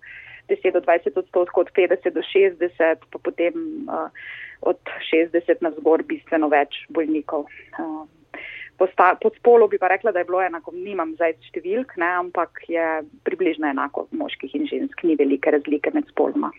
10 0.49 0.73
do 0.73 0.81
20 0.81 1.19
odstotkov, 1.19 1.67
od 1.67 1.73
50 1.75 2.15
do 2.15 2.23
60, 2.23 3.11
pa 3.11 3.19
potem 3.19 3.89
uh, 3.91 4.07
od 4.61 4.79
60 5.11 5.67
na 5.67 5.75
zgor 5.81 6.03
bistveno 6.03 6.49
več 6.49 6.85
bolnikov. 6.89 7.49
Um, 8.78 9.16
pod 9.23 9.35
spolo 9.38 9.66
bi 9.68 9.78
pa 9.78 9.88
rekla, 9.88 10.12
da 10.12 10.23
je 10.23 10.28
bilo 10.28 10.42
enako, 10.42 10.73
nimam 10.75 11.14
zdaj 11.16 11.35
številk, 11.50 11.97
ne, 11.99 12.11
ampak 12.23 12.62
je 12.70 12.87
približno 13.26 13.66
enako 13.70 14.06
moških 14.14 14.54
in 14.54 14.68
žensk, 14.70 15.02
ni 15.02 15.16
velike 15.18 15.50
razlike 15.50 15.90
med 15.94 16.06
spoloma. 16.12 16.52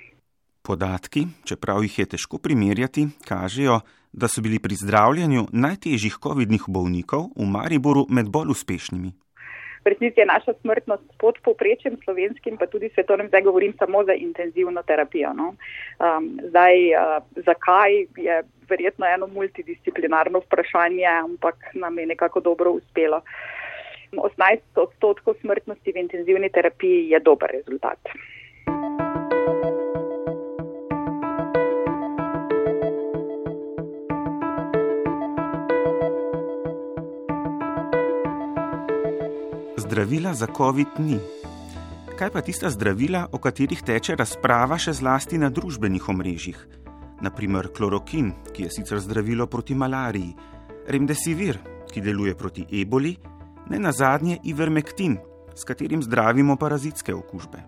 Podatki, 0.61 1.23
čeprav 1.47 1.81
jih 1.85 1.95
je 1.99 2.09
težko 2.15 2.41
primerjati, 2.43 3.07
kažejo, 3.27 3.79
da 4.11 4.27
so 4.27 4.43
bili 4.43 4.59
pri 4.59 4.75
zdravljenju 4.75 5.47
najtežjih 5.53 6.19
COVID-nih 6.19 6.67
bolnikov 6.67 7.29
v 7.37 7.47
Mariboru 7.47 8.05
med 8.09 8.27
bolj 8.27 8.51
uspešnimi 8.57 9.13
v 9.85 9.89
resnici 9.89 10.19
je 10.19 10.25
naša 10.25 10.53
smrtnost 10.61 11.03
pod 11.17 11.39
povprečjem 11.43 11.97
slovenskim, 12.03 12.57
pa 12.57 12.67
tudi 12.67 12.89
svetovnim, 12.89 13.27
zdaj 13.27 13.41
govorim 13.41 13.73
samo 13.79 14.03
za 14.03 14.13
intenzivno 14.13 14.83
terapijo. 14.83 15.33
No. 15.33 15.55
Um, 15.99 16.39
zdaj, 16.49 16.75
uh, 16.95 17.23
zakaj 17.45 18.05
je 18.17 18.43
verjetno 18.69 19.05
eno 19.05 19.27
multidisciplinarno 19.27 20.39
vprašanje, 20.39 21.05
ampak 21.05 21.55
nam 21.73 21.99
je 21.99 22.05
nekako 22.05 22.39
dobro 22.39 22.71
uspelo. 22.71 23.21
18 24.11 24.59
odstotkov 24.75 25.35
smrtnosti 25.41 25.91
v 25.91 25.97
intenzivni 25.97 26.49
terapiji 26.49 27.09
je 27.09 27.19
dober 27.19 27.49
rezultat. 27.53 27.99
Zdravila 39.89 40.33
za 40.33 40.45
COVID 40.57 40.87
ni. 40.99 41.17
Kaj 42.17 42.29
pa 42.29 42.41
tista 42.45 42.69
zdravila, 42.69 43.25
o 43.33 43.39
katerih 43.41 43.81
teče 43.81 44.13
razprava 44.19 44.77
še 44.77 44.93
zlasti 44.93 45.39
na 45.41 45.49
družbenih 45.49 46.09
omrežjih? 46.13 46.59
Naprimer 47.25 47.71
klorokin, 47.73 48.29
ki 48.53 48.67
je 48.67 48.73
sicer 48.75 49.01
zdravilo 49.01 49.47
proti 49.49 49.73
malariji, 49.73 50.35
remdesivir, 50.93 51.57
ki 51.89 52.03
deluje 52.05 52.35
proti 52.37 52.67
eboli, 52.69 53.15
ne 53.73 53.79
na 53.81 53.89
zadnje 53.89 54.37
ivermektin, 54.51 55.17
s 55.57 55.65
katerim 55.65 56.05
zdravimo 56.05 56.53
parazitske 56.55 57.15
okužbe. 57.15 57.63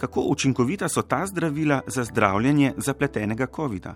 Kako 0.00 0.24
učinkovita 0.32 0.88
so 0.88 1.04
ta 1.04 1.26
zdravila 1.28 1.82
za 1.86 2.04
zdravljenje 2.04 2.72
zapletenega 2.80 3.50
COVID-a? 3.52 3.92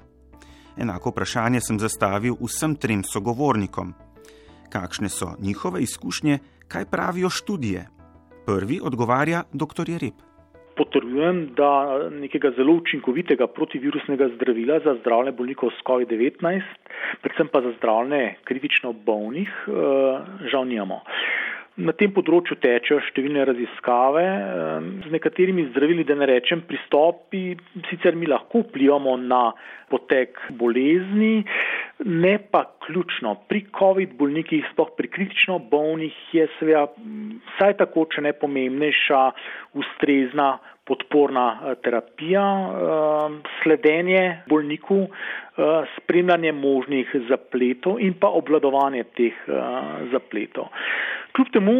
Enako 0.77 1.17
vprašanje 1.17 1.65
sem 1.65 1.81
zastavil 1.81 2.37
vsem 2.37 2.77
trem 2.77 3.01
sogovornikom. 3.05 3.97
Kakšne 4.73 5.09
so 5.09 5.35
njihove 5.43 5.83
izkušnje 5.83 6.39
kaj 6.69 6.85
pravijo 6.91 7.31
študije. 7.31 7.87
Prvi 8.47 8.81
odgovarja 8.83 9.43
dr. 9.53 9.87
Rep. 10.03 10.15
Potrjujem, 10.77 11.55
da 11.57 11.71
nekega 12.11 12.51
zelo 12.57 12.73
učinkovitega 12.73 13.47
protivirusnega 13.47 14.29
zdravila 14.37 14.79
za 14.85 14.95
zdravljenje 15.01 15.37
bolnikov 15.37 15.71
s 15.71 15.85
COVID-19, 15.87 16.63
predvsem 17.23 17.49
pa 17.53 17.61
za 17.61 17.73
zdravljenje 17.79 18.35
kritično 18.45 18.93
bolnih, 18.93 19.51
eh, 19.69 19.73
žal 20.51 20.65
nimamo. 20.65 21.01
Na 21.81 21.95
tem 21.97 22.13
področju 22.13 22.59
tečejo 22.61 22.99
številne 23.07 23.45
raziskave 23.49 24.25
z 25.05 25.13
nekaterimi 25.15 25.69
zdravili, 25.71 26.05
da 26.05 26.17
ne 26.19 26.29
rečem 26.29 26.61
pristopi, 26.69 27.55
sicer 27.89 28.19
mi 28.19 28.29
lahko 28.29 28.65
vplivamo 28.67 29.17
na 29.23 29.43
potek 29.91 30.39
bolezni, 30.61 31.41
ne 32.05 32.35
pa 32.53 32.65
ključno. 32.87 33.35
Pri 33.49 33.65
COVID 33.79 34.13
bolnikih, 34.21 34.67
sploh 34.73 34.93
pri 34.99 35.09
kritično 35.13 35.59
bolnih, 35.73 36.17
je 36.37 36.47
seveda 36.59 36.87
vsaj 37.55 37.79
tako, 37.81 38.07
če 38.13 38.27
ne 38.29 38.35
pomembnejša, 38.37 39.23
ustrezna 39.81 40.53
podporna 40.91 41.47
eh, 41.55 41.75
terapija, 41.85 42.47
sledenje 43.63 44.43
bolniku, 44.51 45.07
eh, 45.07 45.87
spremljanje 45.97 46.53
možnih 46.53 47.15
zapletov 47.29 48.01
in 48.03 48.17
pa 48.19 48.33
obvladovanje 48.41 49.05
teh 49.17 49.33
eh, 49.47 49.55
zapletov. 50.13 50.71
Kljub 51.31 51.51
temu 51.55 51.75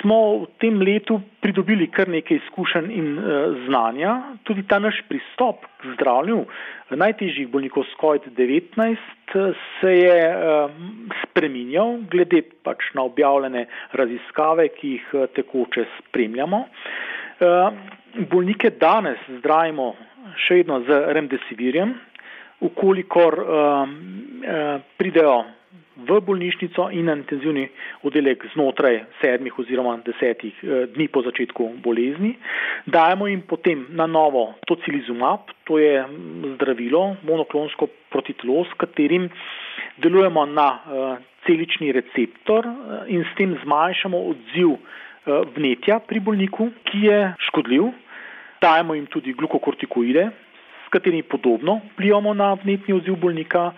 smo 0.00 0.18
v 0.40 0.46
tem 0.62 0.78
letu 0.80 1.18
pridobili 1.44 1.90
kar 1.92 2.08
nekaj 2.08 2.38
izkušenj 2.40 2.86
in 2.88 3.08
znanja. 3.66 4.14
Tudi 4.48 4.64
ta 4.68 4.78
naš 4.80 5.02
pristop 5.08 5.66
k 5.82 5.92
zdravljenju 5.98 6.46
najtežjih 6.96 7.48
bolnikov 7.52 7.84
s 7.84 7.94
COVID-19 8.00 8.80
eh, 8.80 9.52
se 9.80 9.92
je 9.94 10.18
spreminjal 11.22 12.00
glede 12.10 12.42
pač 12.64 12.88
na 12.94 13.04
objavljene 13.04 13.66
raziskave, 13.92 14.68
ki 14.80 14.96
jih 14.96 15.14
tekoče 15.36 15.84
spremljamo. 15.98 16.64
Bolnike 18.30 18.70
danes 18.80 19.18
zdravimo 19.38 19.92
še 20.46 20.60
vedno 20.60 20.80
z 20.86 20.98
remdesivirjem, 21.16 21.94
ukolikor 22.66 23.38
uh, 23.40 23.48
uh, 23.86 24.82
pridejo 25.00 25.44
v 26.06 26.20
bolnišnico 26.20 26.88
in 26.96 27.08
na 27.10 27.16
intenzivni 27.18 27.66
oddelek 28.06 28.44
znotraj 28.54 29.02
sedmih 29.20 29.58
oziroma 29.58 29.98
desetih 30.04 30.54
eh, 30.62 30.86
dni 30.94 31.08
po 31.12 31.22
začetku 31.22 31.66
bolezni. 31.84 32.36
Dajemo 32.86 33.28
jim 33.28 33.42
potem 33.42 33.86
na 33.90 34.06
novo 34.06 34.54
tocilizumab, 34.66 35.52
to 35.64 35.78
je 35.78 36.04
zdravilo, 36.56 37.16
monoklonsko 37.22 37.90
protitelo, 38.10 38.64
s 38.64 38.72
katerim 38.80 39.28
delujemo 40.00 40.46
na 40.46 40.68
eh, 40.72 41.16
celični 41.46 41.92
receptor 41.92 42.66
eh, 42.66 43.12
in 43.14 43.24
s 43.24 43.36
tem 43.36 43.56
zmanjšamo 43.64 44.18
odziv 44.32 44.78
vnetja 45.26 46.00
pri 46.06 46.20
bolniku, 46.20 46.70
ki 46.84 47.06
je 47.06 47.18
škodljiv. 47.48 47.90
Dajemo 48.60 48.94
jim 48.94 49.06
tudi 49.06 49.32
glukokortikoide, 49.32 50.28
s 50.84 50.92
katerimi 50.92 51.22
podobno 51.22 51.80
vplivamo 51.92 52.34
na 52.34 52.54
vnetni 52.54 52.94
odziv 52.94 53.16
bolnika. 53.16 53.72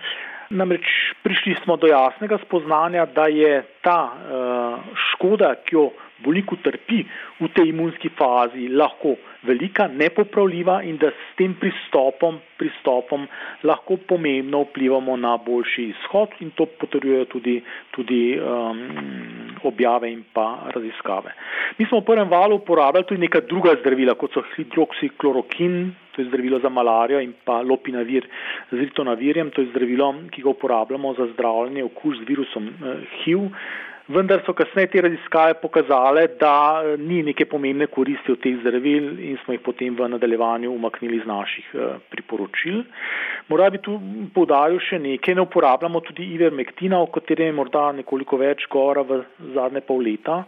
Namreč 0.50 0.84
prišli 1.22 1.54
smo 1.64 1.76
do 1.76 1.86
jasnega 1.86 2.38
spoznanja, 2.42 3.06
da 3.06 3.24
je 3.26 3.62
ta 3.80 4.00
uh, 4.12 4.82
škoda, 5.12 5.54
ki 5.64 5.76
jo 5.76 5.86
bolnik 6.22 6.52
utrpi 6.52 7.02
v 7.40 7.48
tej 7.54 7.72
imunski 7.72 8.10
fazi, 8.18 8.68
lahko 8.68 9.16
velika, 9.48 9.88
nepopravljiva 9.88 10.82
in 10.86 10.98
da 11.00 11.10
s 11.10 11.36
tem 11.38 11.54
pristopom, 11.58 12.38
pristopom 12.58 13.26
lahko 13.64 13.96
pomembno 13.96 14.62
vplivamo 14.68 15.16
na 15.16 15.36
boljši 15.36 15.88
izhod 15.94 16.36
in 16.40 16.52
to 16.58 16.66
potrjujejo 16.66 17.24
tudi, 17.32 17.56
tudi 17.90 18.22
um, 18.38 19.41
objave 19.68 20.10
in 20.10 20.24
pa 20.32 20.70
raziskave. 20.74 21.34
Mi 21.78 21.86
smo 21.86 22.00
v 22.00 22.08
prvem 22.08 22.28
valu 22.28 22.56
uporabljali 22.60 23.06
tudi 23.06 23.20
neka 23.20 23.40
druga 23.48 23.76
zdravila, 23.80 24.14
kot 24.14 24.34
so 24.34 24.42
hidroksiklorokin, 24.56 25.94
to 26.12 26.22
je 26.22 26.28
zdravilo 26.28 26.58
za 26.60 26.68
malarijo 26.68 27.20
in 27.20 27.32
pa 27.44 27.62
lopinavir 27.62 28.26
z 28.70 28.76
ritonavirjem, 28.76 29.50
to 29.50 29.62
je 29.62 29.70
zdravilo, 29.70 30.14
ki 30.30 30.42
ga 30.42 30.50
uporabljamo 30.50 31.14
za 31.14 31.30
zdravljenje 31.32 31.84
okuž 31.84 32.20
z 32.20 32.28
virusom 32.28 32.68
eh, 32.68 33.08
HIV 33.22 33.48
vendar 34.12 34.42
so 34.44 34.52
kasneje 34.52 34.90
te 34.92 35.00
raziskave 35.00 35.54
pokazale, 35.60 36.26
da 36.40 36.82
eh, 36.84 36.96
ni 36.98 37.22
neke 37.22 37.46
pomembne 37.48 37.86
koristi 37.86 38.32
od 38.34 38.40
teh 38.44 38.58
zdravil 38.60 39.08
in 39.30 39.38
smo 39.44 39.56
jih 39.56 39.64
potem 39.64 39.96
v 39.96 40.08
nadaljevanju 40.14 40.72
umaknili 40.72 41.20
z 41.22 41.28
naših 41.30 41.72
eh, 41.74 41.98
priporočil. 42.12 42.82
Morda 43.48 43.70
bi 43.72 43.82
tu 43.82 43.98
povdaril 44.34 44.80
še 44.84 45.00
nekaj, 45.02 45.36
ne 45.38 45.46
uporabljamo 45.46 46.04
tudi 46.08 46.28
ivermektina, 46.36 47.00
o 47.00 47.10
katerem 47.12 47.52
je 47.52 47.58
morda 47.60 47.90
nekoliko 48.00 48.40
več 48.40 48.66
govora 48.72 49.04
v 49.08 49.22
zadnje 49.56 49.84
pol 49.88 50.04
leta. 50.04 50.42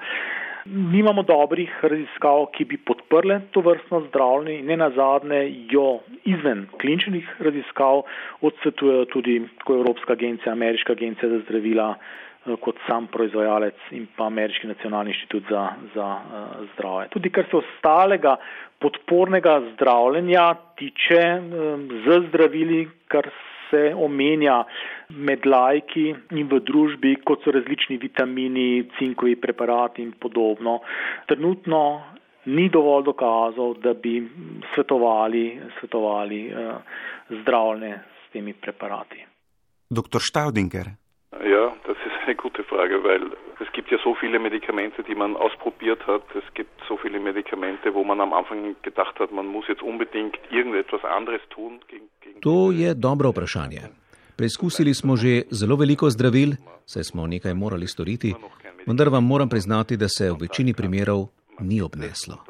Nimamo 0.64 1.20
dobrih 1.28 1.68
raziskav, 1.84 2.46
ki 2.56 2.64
bi 2.64 2.78
podprle 2.80 3.42
to 3.52 3.60
vrstno 3.60 4.00
zdravljenje 4.06 4.60
in 4.62 4.70
ne 4.72 4.78
nazadnje 4.80 5.40
jo 5.68 5.98
izven 6.24 6.64
kliničnih 6.80 7.34
raziskav 7.44 8.06
odsvetujejo 8.40 9.04
tudi 9.12 9.42
Evropska 9.68 10.16
agencija, 10.16 10.52
Ameriška 10.56 10.96
agencija 10.96 11.28
za 11.28 11.42
zdravila, 11.44 11.90
kot 12.60 12.76
sam 12.86 13.06
proizvajalec 13.12 13.88
in 13.96 14.06
pa 14.16 14.26
Ameriški 14.26 14.68
nacionalni 14.68 15.14
inštitut 15.14 15.48
za, 15.50 15.64
za 15.94 16.08
uh, 16.20 16.66
zdravje. 16.74 17.08
Tudi 17.16 17.30
kar 17.32 17.46
se 17.50 17.56
ostalega 17.56 18.36
podpornega 18.78 19.60
zdravljenja 19.72 20.54
tiče 20.78 21.22
um, 21.40 21.88
z 22.04 22.20
zdravili, 22.28 22.88
kar 23.08 23.30
se 23.70 23.94
omenja 23.96 24.62
med 25.08 25.46
lajki 25.46 26.10
in 26.36 26.48
v 26.50 26.60
družbi, 26.60 27.16
kot 27.24 27.44
so 27.44 27.54
različni 27.54 27.96
vitamini, 28.02 28.84
cinkovi 28.98 29.36
preparati 29.40 30.02
in 30.02 30.12
podobno. 30.20 30.80
Trenutno 31.26 31.80
ni 32.46 32.68
dovolj 32.68 33.06
dokazov, 33.08 33.78
da 33.80 33.94
bi 33.94 34.18
svetovali, 34.74 35.46
svetovali 35.78 36.40
zdravljenje 37.40 37.94
s 37.96 38.32
temi 38.32 38.52
preparati. 38.52 39.24
Dr. 39.90 40.20
Staudinger. 40.20 40.92
Ja, 41.42 41.72
das 41.86 41.96
ist 42.06 42.13
eine 42.26 42.36
gute 42.36 42.62
Frage, 42.64 43.02
weil 43.04 43.22
es 43.60 43.70
gibt 43.72 43.90
ja 43.90 43.98
so 44.04 44.14
viele 44.14 44.38
Medikamente, 44.38 45.02
die 45.02 45.14
man 45.14 45.36
ausprobiert 45.36 46.06
hat. 46.06 46.22
Es 46.34 46.48
gibt 46.54 46.74
so 46.88 46.96
viele 46.96 47.20
Medikamente, 47.20 47.94
wo 47.94 48.04
man 48.04 48.20
am 48.20 48.32
Anfang 48.32 48.76
gedacht 48.82 49.18
hat, 49.20 49.32
man 49.32 49.46
muss 49.46 49.66
jetzt 49.68 49.82
unbedingt 49.82 50.38
irgendetwas 50.50 51.04
anderes 51.04 51.42
tun. 51.50 51.80
Gegen, 51.88 52.08
gegen 52.20 52.40
to 52.40 52.72
je 52.72 52.94
dobro 52.94 53.30
vprašanje. 53.30 53.82
Preizkusili 54.36 54.94
smo 54.94 55.16
že 55.16 55.42
zelo 55.50 55.76
veliko 55.76 56.10
zdravil, 56.10 56.56
saj 56.86 57.04
smo 57.04 57.26
nekaj 57.26 57.54
morali 57.54 57.86
storiti, 57.86 58.34
vendar 58.86 59.08
vam 59.08 59.24
moram 59.24 59.48
priznati, 59.48 59.96
da 59.96 60.08
se 60.08 60.30
v 60.30 60.36
večini 60.40 60.74
primerov 60.74 61.28
ni 61.60 61.80
obneslo. 61.82 62.42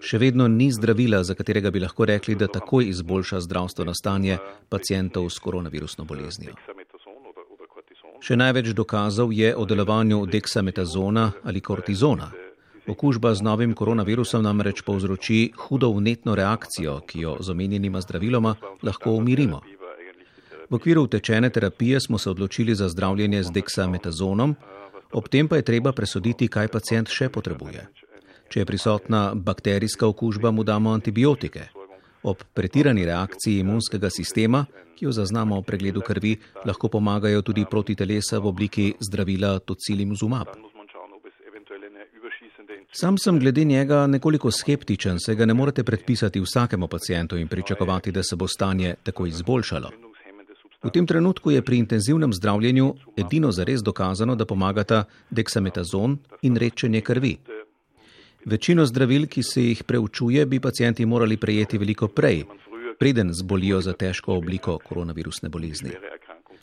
Še 0.00 0.18
vedno 0.18 0.46
ni 0.48 0.70
zdravila, 0.72 1.24
za 1.24 1.34
katerega 1.34 1.70
bi 1.70 1.82
lahko 1.82 2.06
rekli, 2.08 2.34
da 2.34 2.46
takoj 2.48 2.86
izboljša 2.88 3.40
zdravstveno 3.40 3.94
stanje 3.94 4.38
pacijentov 4.68 5.28
s 5.28 5.38
koronavirusno 5.38 6.04
boleznijo. 6.04 6.54
Še 8.20 8.36
največ 8.36 8.74
dokazov 8.76 9.32
je 9.32 9.54
o 9.56 9.64
delovanju 9.64 10.26
deksametazona 10.28 11.30
ali 11.44 11.60
kortizona. 11.60 12.28
Okužba 12.88 13.34
z 13.34 13.42
novim 13.42 13.72
koronavirusom 13.74 14.42
namreč 14.44 14.82
povzroči 14.84 15.52
hudo 15.56 15.88
vnetno 15.96 16.34
reakcijo, 16.34 17.00
ki 17.06 17.24
jo 17.24 17.36
z 17.40 17.52
omenjenima 17.54 18.00
zdraviloma 18.00 18.54
lahko 18.82 19.14
umirimo. 19.16 19.60
V 20.70 20.76
okviru 20.76 21.02
utečene 21.08 21.50
terapije 21.50 22.00
smo 22.00 22.18
se 22.18 22.30
odločili 22.30 22.74
za 22.74 22.88
zdravljenje 22.88 23.42
z 23.42 23.50
deksametazonom, 23.50 24.54
ob 25.12 25.28
tem 25.28 25.48
pa 25.48 25.56
je 25.56 25.62
treba 25.62 25.92
presoditi, 25.92 26.48
kaj 26.48 26.68
pacijent 26.68 27.08
še 27.08 27.28
potrebuje. 27.28 27.88
Če 28.48 28.60
je 28.60 28.66
prisotna 28.66 29.32
bakterijska 29.34 30.06
okužba, 30.06 30.50
mu 30.50 30.64
damo 30.64 30.92
antibiotike. 30.92 31.79
Ob 32.22 32.42
pretirani 32.54 33.04
reakciji 33.04 33.60
imunskega 33.60 34.10
sistema, 34.10 34.64
ki 34.96 35.04
jo 35.04 35.12
zaznamo 35.12 35.60
v 35.60 35.64
pregledu 35.64 36.00
krvi, 36.04 36.36
lahko 36.64 36.88
pomagajo 36.88 37.42
tudi 37.42 37.64
proti 37.70 37.94
telesa 37.96 38.38
v 38.38 38.46
obliki 38.46 38.92
zdravila 39.00 39.58
tocilimzumab. 39.58 40.48
Sam 42.92 43.18
sem 43.18 43.38
glede 43.38 43.64
njega 43.64 44.06
nekoliko 44.06 44.50
skeptičen, 44.50 45.18
se 45.20 45.34
ga 45.34 45.46
ne 45.46 45.54
morete 45.54 45.84
predpisati 45.84 46.40
vsakemu 46.40 46.88
pacijentu 46.88 47.36
in 47.36 47.48
pričakovati, 47.48 48.12
da 48.12 48.22
se 48.22 48.36
bo 48.36 48.48
stanje 48.48 48.94
tako 49.02 49.26
izboljšalo. 49.26 49.90
V 50.82 50.90
tem 50.90 51.06
trenutku 51.06 51.50
je 51.50 51.62
pri 51.62 51.76
intenzivnem 51.76 52.32
zdravljenju 52.32 52.94
edino 53.16 53.52
zares 53.52 53.82
dokazano, 53.82 54.34
da 54.34 54.46
pomagata 54.46 55.04
deksametazon 55.30 56.18
in 56.42 56.56
rečenje 56.56 57.00
krvi. 57.00 57.36
Večino 58.44 58.86
zdravil, 58.86 59.26
ki 59.26 59.42
se 59.42 59.62
jih 59.62 59.84
preučuje, 59.84 60.46
bi 60.46 60.60
pacijenti 60.60 61.06
morali 61.06 61.36
prejeti 61.36 61.78
veliko 61.78 62.08
prej, 62.08 62.44
preden 62.98 63.32
zbolijo 63.32 63.80
za 63.80 63.92
težko 63.92 64.34
obliko 64.34 64.78
koronavirusne 64.78 65.48
bolezni. 65.48 65.90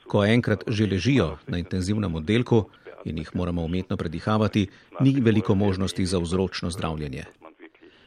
Ko 0.08 0.26
enkrat 0.26 0.64
že 0.68 0.86
ležijo 0.86 1.38
na 1.48 1.58
intenzivnem 1.58 2.16
oddelku 2.16 2.64
in 3.06 3.18
jih 3.18 3.30
moramo 3.36 3.64
umetno 3.64 3.98
predihavati, 3.98 4.68
ni 5.00 5.16
veliko 5.22 5.56
možnosti 5.56 6.06
za 6.06 6.20
vzročno 6.20 6.70
zdravljenje. 6.70 7.24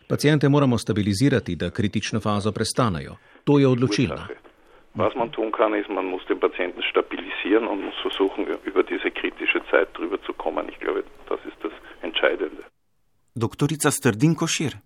Pacijente 0.09 0.48
moramo 0.48 0.78
stabilizirati, 0.78 1.56
da 1.56 1.70
kritično 1.70 2.20
fazo 2.20 2.52
prestanejo. 2.52 3.16
To 3.44 3.59
je 3.59 3.68
odločilno. 3.68 4.26
Was 4.94 5.14
man 5.14 5.30
tun 5.30 5.52
kann, 5.52 5.74
ist, 5.74 5.88
man 5.88 6.04
muss 6.04 6.22
den 6.28 6.40
Patienten 6.40 6.83
stabilisieren 6.90 7.68
und 7.68 7.78
muss 7.85 7.94
versuchen, 8.02 8.42
über 8.70 8.83
diese 8.83 9.11
kritische 9.11 9.61
Zeit 9.70 9.88
drüber 9.96 10.18
zu 10.26 10.33
kommen. 10.33 10.68
Ich 10.68 10.78
glaube, 10.80 11.04
das 11.28 11.40
ist 11.46 11.59
das 11.62 11.72
Entscheidende. 12.02 12.62
Doktorica 13.34 13.90
Strdin 13.90 14.34
Košir. 14.34 14.76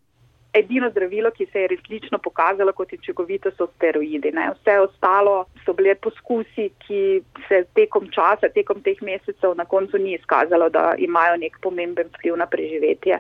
Edino 0.55 0.91
zdravilo, 0.91 1.31
ki 1.31 1.47
se 1.53 1.61
je 1.61 1.69
resnično 1.69 2.19
pokazalo 2.19 2.73
kot 2.73 2.93
učinkovito, 2.93 3.51
so 3.57 3.67
steroidi. 3.77 4.31
Ne. 4.33 4.51
Vse 4.55 4.77
ostalo 4.81 5.47
so 5.65 5.73
bile 5.73 5.95
poskusi, 5.95 6.69
ki 6.87 7.01
se 7.49 7.65
tekom 7.75 8.07
časa, 8.15 8.53
tekom 8.55 8.83
teh 8.85 9.01
mesecev 9.03 9.57
na 9.57 9.65
koncu 9.65 9.99
ni 9.99 10.15
izkazalo, 10.15 10.69
da 10.71 10.93
imajo 10.99 11.41
nek 11.43 11.59
pomemben 11.63 12.13
vpliv 12.13 12.37
na 12.37 12.47
preživetje. 12.47 13.19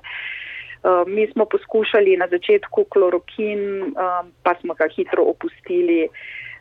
Uh, 0.84 1.02
mi 1.08 1.26
smo 1.32 1.48
poskušali 1.48 2.16
na 2.20 2.28
začetku 2.30 2.84
klorokin, 2.92 3.82
uh, 3.82 4.20
pa 4.42 4.54
smo 4.60 4.74
ga 4.74 4.86
hitro 4.96 5.24
opustili. 5.32 6.08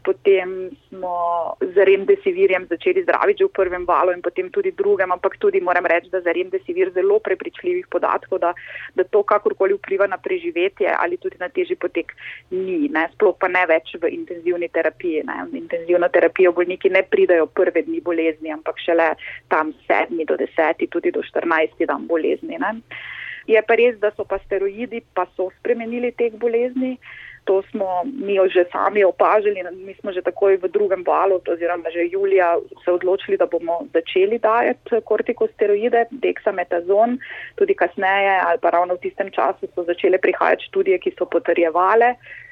Potem 0.03 0.69
smo 0.87 1.55
z 1.61 1.85
remdesivirjem 1.85 2.67
začeli 2.67 3.03
zdraviti 3.03 3.43
že 3.43 3.47
v 3.47 3.55
prvem 3.55 3.85
valu 3.85 4.11
in 4.11 4.21
potem 4.21 4.49
tudi 4.51 4.71
drugem, 4.71 5.11
ampak 5.11 5.37
tudi 5.39 5.61
moram 5.61 5.85
reči, 5.85 6.09
da 6.11 6.21
za 6.21 6.31
remdesivir 6.31 6.91
zelo 6.91 7.19
prepričljivih 7.19 7.87
podatkov, 7.87 8.39
da, 8.39 8.53
da 8.95 9.03
to 9.03 9.23
kakorkoli 9.23 9.73
vpliva 9.73 10.07
na 10.07 10.17
preživetje 10.17 10.91
ali 10.91 11.17
tudi 11.17 11.37
na 11.39 11.49
težji 11.49 11.75
potek 11.75 12.11
ni, 12.51 12.89
ne, 12.91 13.07
sploh 13.15 13.35
pa 13.39 13.47
ne 13.47 13.65
več 13.65 13.95
v 13.95 14.11
intenzivni 14.11 14.69
terapiji. 14.69 15.23
Ne. 15.23 15.47
V 15.51 15.57
intenzivno 15.63 16.09
terapijo 16.09 16.51
bolniki 16.51 16.89
ne 16.89 17.03
pridajo 17.03 17.47
prve 17.47 17.83
dni 17.87 18.01
bolezni, 18.01 18.51
ampak 18.51 18.79
šele 18.83 19.13
tam 19.47 19.73
sedmi 19.87 20.25
do 20.25 20.37
deseti, 20.37 20.87
tudi 20.87 21.11
do 21.11 21.23
štirinajsti 21.23 21.87
dan 21.87 22.07
bolezni. 22.07 22.59
Ne. 22.59 22.79
Je 23.47 23.59
pa 23.67 23.75
res, 23.75 23.99
da 23.99 24.11
so 24.15 24.23
pa 24.23 24.39
steroidi 24.45 25.03
pa 25.15 25.27
so 25.35 25.49
spremenili 25.59 26.11
teh 26.15 26.31
bolezni. 26.39 26.97
To 27.43 27.61
smo 27.71 28.03
mi 28.05 28.39
že 28.49 28.65
sami 28.71 29.03
opažali, 29.03 29.63
mi 29.85 29.93
smo 29.99 30.11
že 30.11 30.21
takoj 30.21 30.57
v 30.57 30.67
drugem 30.71 31.03
valu, 31.03 31.41
oziroma 31.47 31.89
že 31.91 32.07
julija, 32.11 32.57
se 32.85 32.91
odločili, 32.91 33.37
da 33.37 33.45
bomo 33.45 33.83
začeli 33.93 34.39
dajati 34.39 35.01
kortikosteroide, 35.03 36.05
deksametazon. 36.11 37.19
Tudi 37.55 37.75
kasneje 37.75 38.39
ali 38.47 38.59
pa 38.61 38.69
ravno 38.69 38.95
v 38.95 39.03
tistem 39.03 39.31
času 39.31 39.67
so 39.75 39.83
začele 39.83 40.17
prihajati 40.17 40.65
študije, 40.71 40.99
ki 40.99 41.15
so 41.17 41.25
potrjevale, 41.25 42.15
Eh, 42.15 42.42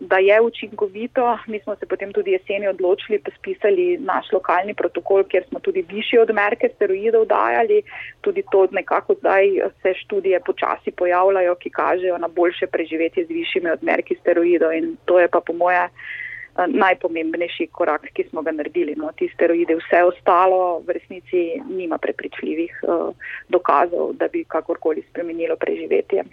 da 0.00 0.18
je 0.18 0.40
učinkovito. 0.40 1.38
Mi 1.46 1.60
smo 1.60 1.76
se 1.76 1.86
potem 1.86 2.12
tudi 2.12 2.30
jeseni 2.30 2.68
odločili, 2.68 3.18
pa 3.18 3.30
spisali 3.38 3.98
naš 3.98 4.32
lokalni 4.32 4.74
protokol, 4.74 5.24
kjer 5.24 5.44
smo 5.48 5.60
tudi 5.60 5.84
višje 5.88 6.20
odmerke 6.20 6.70
steroidov 6.74 7.26
dajali. 7.26 7.82
Tudi 8.20 8.42
to 8.50 8.66
nekako 8.70 9.14
zdaj 9.14 9.46
se 9.82 9.94
študije 9.94 10.40
počasi 10.40 10.90
pojavljajo, 10.90 11.54
ki 11.54 11.70
kažejo 11.70 12.18
na 12.18 12.28
boljše 12.28 12.66
preživetje 12.66 13.24
z 13.24 13.28
višjimi 13.28 13.70
odmerki 13.70 14.16
steroidov 14.20 14.72
in 14.72 14.96
to 15.04 15.20
je 15.20 15.28
pa 15.28 15.40
po 15.40 15.52
moje 15.52 15.84
eh, 15.84 16.66
najpomembnejši 16.66 17.66
korak, 17.72 18.10
ki 18.12 18.24
smo 18.30 18.42
ga 18.42 18.50
naredili. 18.50 18.94
No, 18.96 19.12
ti 19.16 19.30
steroide, 19.34 19.78
vse 19.78 20.02
ostalo 20.04 20.82
v 20.86 20.98
resnici 20.98 21.62
nima 21.70 21.98
prepričljivih 21.98 22.80
uh, 22.82 23.14
dokazov, 23.48 24.12
da 24.12 24.28
bi 24.28 24.44
kakorkoli 24.44 25.04
spremenilo 25.10 25.56
preživetje. 25.56 26.24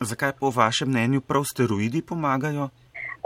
Zakaj 0.00 0.32
po 0.40 0.50
vašem 0.50 0.88
mnenju 0.88 1.20
prav 1.20 1.44
steroidi 1.44 2.02
pomagajo? 2.02 2.68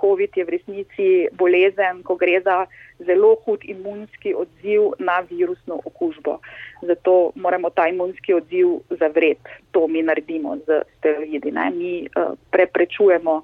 COVID 0.01 0.31
je 0.37 0.45
v 0.45 0.49
resnici 0.49 1.09
bolezen, 1.33 2.03
ko 2.03 2.17
gre 2.17 2.41
za 2.41 2.67
zelo 2.99 3.35
hud 3.45 3.61
imunski 3.65 4.35
odziv 4.35 4.83
na 4.99 5.21
virusno 5.31 5.79
okužbo. 5.85 6.39
Zato 6.83 7.33
moramo 7.35 7.71
ta 7.71 7.89
imunski 7.89 8.35
odziv 8.35 8.69
zavreti. 8.91 9.51
To 9.71 9.87
mi 9.87 10.03
naredimo 10.03 10.57
z 10.57 10.81
steroidi. 10.99 11.53
Ne? 11.53 11.71
Mi 11.71 11.93
uh, 12.09 12.33
preprečujemo 12.51 13.43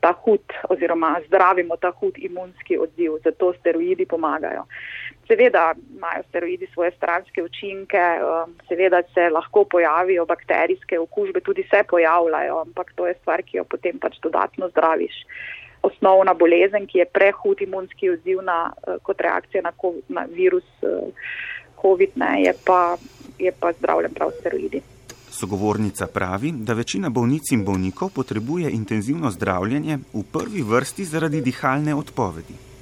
ta 0.00 0.12
hud 0.12 0.52
oziroma 0.68 1.20
zdravimo 1.26 1.76
ta 1.76 1.90
hud 1.90 2.18
imunski 2.18 2.78
odziv, 2.78 3.12
zato 3.24 3.52
steroidi 3.60 4.06
pomagajo. 4.06 4.66
Seveda 5.28 5.74
imajo 5.96 6.22
steroidi 6.28 6.66
svoje 6.72 6.90
stranske 6.96 7.42
učinke, 7.42 8.02
um, 8.20 8.54
seveda 8.68 9.02
se 9.14 9.30
lahko 9.32 9.64
pojavijo 9.64 10.26
bakterijske 10.26 10.98
okužbe, 10.98 11.40
tudi 11.40 11.62
se 11.70 11.82
pojavljajo, 11.88 12.60
ampak 12.60 12.92
to 12.94 13.06
je 13.06 13.14
stvar, 13.20 13.42
ki 13.42 13.56
jo 13.56 13.64
potem 13.64 13.98
pač 13.98 14.18
dodatno 14.22 14.68
zdraviš. 14.68 15.14
Osnovna 15.82 16.34
bolezen, 16.34 16.86
ki 16.86 16.98
je 16.98 17.04
prehud 17.04 17.60
imunski 17.60 18.10
odziv 18.10 18.42
na, 18.42 18.72
uh, 18.72 19.00
kot 19.02 19.20
reakcija 19.20 19.62
na, 19.62 19.72
na 20.08 20.26
virus 20.28 20.68
uh, 20.82 21.08
COVID, 21.82 22.16
ne, 22.16 22.42
je, 22.42 22.52
pa, 22.64 22.96
je 23.38 23.52
pa 23.60 23.72
zdravljen 23.72 24.14
prav 24.14 24.30
steroidi. 24.40 24.82
Sogovornica 25.34 26.06
pravi, 26.06 26.52
da 26.52 26.74
večina 26.74 27.08
bolnic 27.10 27.50
in 27.52 27.64
bolnikov 27.64 28.12
potrebuje 28.14 28.70
intenzivno 28.70 29.30
zdravljenje 29.30 29.98
v 30.12 30.22
prvi 30.32 30.62
vrsti 30.62 31.04
zaradi 31.04 31.40
dihalne 31.40 31.94
odpovedi. 31.94 32.73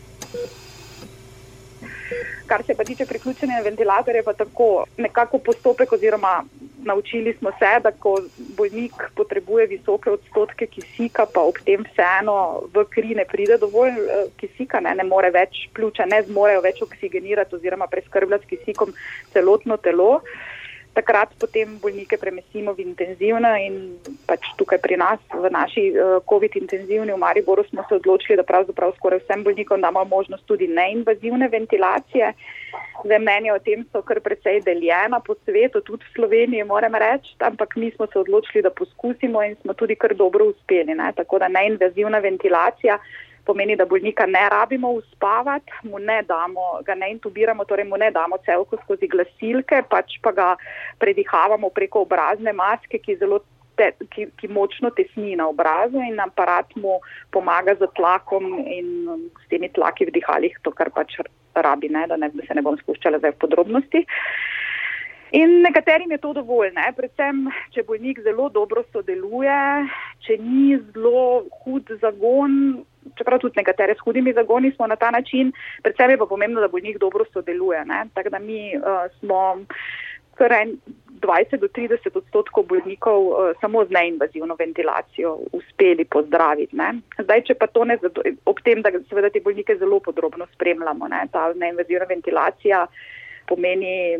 Kar 2.53 2.63
se 2.67 2.75
pa 2.77 2.85
tiče 2.85 3.07
priključenja 3.09 3.63
ventilatorja, 3.65 4.23
pa 4.25 4.33
tako 4.33 4.85
nekako 4.99 5.39
postopek 5.39 5.93
oziroma 5.93 6.43
naučili 6.85 7.33
smo 7.39 7.51
se, 7.51 7.71
da 7.83 7.91
ko 7.91 8.19
bolnik 8.57 8.93
potrebuje 9.17 9.67
visoke 9.67 10.11
odstotke 10.11 10.67
kisika, 10.67 11.27
pa 11.35 11.41
ob 11.41 11.57
tem 11.65 11.85
vseeno 11.87 12.37
v 12.75 12.85
kri 12.91 13.15
ne 13.15 13.25
pride 13.25 13.57
dovolj 13.63 13.97
eh, 13.97 14.27
kisika, 14.37 14.81
ne, 14.85 14.93
ne 15.01 15.05
more 15.05 15.31
več 15.31 15.69
pljuča, 15.75 16.05
ne 16.13 16.23
zmorejo 16.29 16.61
več 16.61 16.83
oksigenirati 16.83 17.57
oziroma 17.57 17.87
preskrbljati 17.87 18.45
s 18.45 18.51
kisikom 18.51 18.93
celotno 19.33 19.77
telo 19.77 20.21
takrat 20.95 21.33
potem 21.41 21.79
bolnike 21.81 22.17
premestimo 22.21 22.75
v 22.77 22.85
intenzivno 22.85 23.53
in 23.57 23.97
pač 24.29 24.45
tukaj 24.61 24.79
pri 24.85 24.99
nas 25.01 25.21
v 25.33 25.49
naši 25.49 25.85
uh, 25.93 26.21
COVID 26.29 26.57
intenzivni 26.61 27.13
v 27.13 27.21
Mariboru 27.21 27.65
smo 27.69 27.85
se 27.89 27.97
odločili, 27.97 28.37
da 28.37 28.45
pravzaprav 28.45 28.93
skoraj 28.97 29.25
vsem 29.25 29.45
bolnikom 29.45 29.81
damo 29.81 30.05
možnost 30.05 30.45
tudi 30.47 30.69
neinvazivne 30.69 31.49
ventilacije. 31.49 32.33
Zdaj 33.05 33.19
mnenje 33.19 33.53
o 33.53 33.59
tem 33.59 33.85
so 33.93 34.03
kar 34.05 34.21
precej 34.21 34.61
deljena 34.67 35.21
po 35.21 35.35
svetu, 35.45 35.81
tudi 35.81 36.05
v 36.05 36.15
Sloveniji 36.15 36.69
moram 36.69 36.95
reči, 36.95 37.35
ampak 37.41 37.77
mi 37.77 37.91
smo 37.97 38.07
se 38.07 38.19
odločili, 38.19 38.63
da 38.63 38.71
poskusimo 38.71 39.43
in 39.43 39.57
smo 39.63 39.75
tudi 39.75 39.97
kar 39.97 40.15
dobro 40.15 40.53
uspeli. 40.53 40.95
Ne? 40.95 41.13
Tako 41.17 41.41
da 41.41 41.49
neinvazivna 41.49 42.19
ventilacija 42.19 42.99
pomeni, 43.45 43.77
da 43.77 43.87
bolnika 43.87 44.27
ne 44.27 44.49
rabimo 44.49 44.91
uspavati, 44.91 45.73
mu 45.83 45.99
ne 45.99 46.23
damo, 46.29 46.81
ga 46.87 46.95
ne 46.95 47.11
intubiramo, 47.11 47.65
torej 47.65 47.89
mu 47.89 47.97
ne 47.97 48.11
damo 48.11 48.39
celko 48.47 48.79
skozi 48.85 49.09
glasilke, 49.09 49.83
pač 49.91 50.19
pa 50.23 50.33
ga 50.33 50.49
predihavamo 51.03 51.71
preko 51.75 52.07
obrazne 52.07 52.53
maske, 52.53 52.99
ki, 53.03 53.19
te, 53.77 53.91
ki, 54.15 54.29
ki 54.39 54.51
močno 54.53 54.93
tesni 54.95 55.37
na 55.37 55.49
obrazu 55.51 56.03
in 56.07 56.21
aparat 56.23 56.75
mu 56.77 57.01
pomaga 57.35 57.75
z 57.75 57.91
tlakom 57.97 58.49
in 58.67 59.29
s 59.43 59.49
temi 59.51 59.71
tlaki 59.75 60.07
v 60.07 60.19
dihalih, 60.19 60.57
to 60.63 60.71
kar 60.71 60.91
pač 60.95 61.19
rabi, 61.55 61.89
ne, 61.89 62.07
da, 62.07 62.17
ne, 62.17 62.31
da 62.33 62.47
se 62.47 62.55
ne 62.55 62.65
bom 62.65 62.79
spuščala 62.81 63.21
zdaj 63.23 63.37
v 63.37 63.43
podrobnosti. 63.45 64.07
In 65.33 65.63
nekaterim 65.65 66.11
je 66.13 66.19
to 66.21 66.35
dovolj, 66.37 66.75
ne? 66.77 66.91
predvsem, 66.93 67.47
če 67.73 67.87
bolnik 67.89 68.19
zelo 68.21 68.51
dobro 68.53 68.83
sodeluje, 68.93 69.61
če 70.27 70.37
ni 70.45 70.77
zelo 70.93 71.47
hud 71.63 71.89
zagon, 72.03 72.83
čeprav 73.19 73.39
tudi 73.39 73.61
nekatere 73.61 73.95
s 73.95 74.05
hudimi 74.05 74.33
zagoni 74.33 74.73
smo 74.73 74.87
na 74.87 74.97
ta 74.97 75.11
način, 75.11 75.53
predvsem 75.83 76.11
je 76.11 76.19
pa 76.19 76.27
pomembno, 76.27 76.61
da 76.61 76.69
bolnik 76.69 76.99
dobro 76.99 77.25
sodeluje. 77.33 77.85
Ne? 77.85 78.05
Tako 78.15 78.29
da 78.29 78.39
mi 78.39 78.77
uh, 78.77 78.83
smo 79.19 79.59
kar 80.35 80.53
20 81.23 81.61
do 81.61 81.69
30 81.69 82.17
odstotkov 82.19 82.65
bolnikov 82.65 83.27
uh, 83.27 83.37
samo 83.61 83.85
z 83.85 83.91
neinvazivno 83.91 84.57
ventilacijo 84.59 85.39
uspeli 85.53 86.05
pozdraviti. 86.05 86.77
Ne? 86.77 86.95
Zdaj, 87.19 87.43
če 87.47 87.55
pa 87.55 87.67
to 87.67 87.85
ne, 87.85 87.99
ob 88.45 88.61
tem, 88.65 88.83
da 88.83 88.91
seveda 89.09 89.31
te 89.31 89.41
bolnike 89.41 89.77
zelo 89.79 90.01
podrobno 90.01 90.47
spremljamo, 90.55 91.09
ne? 91.09 91.27
ta 91.33 91.53
neinvazivna 91.55 92.09
ventilacija 92.09 92.87
pomeni 93.49 94.19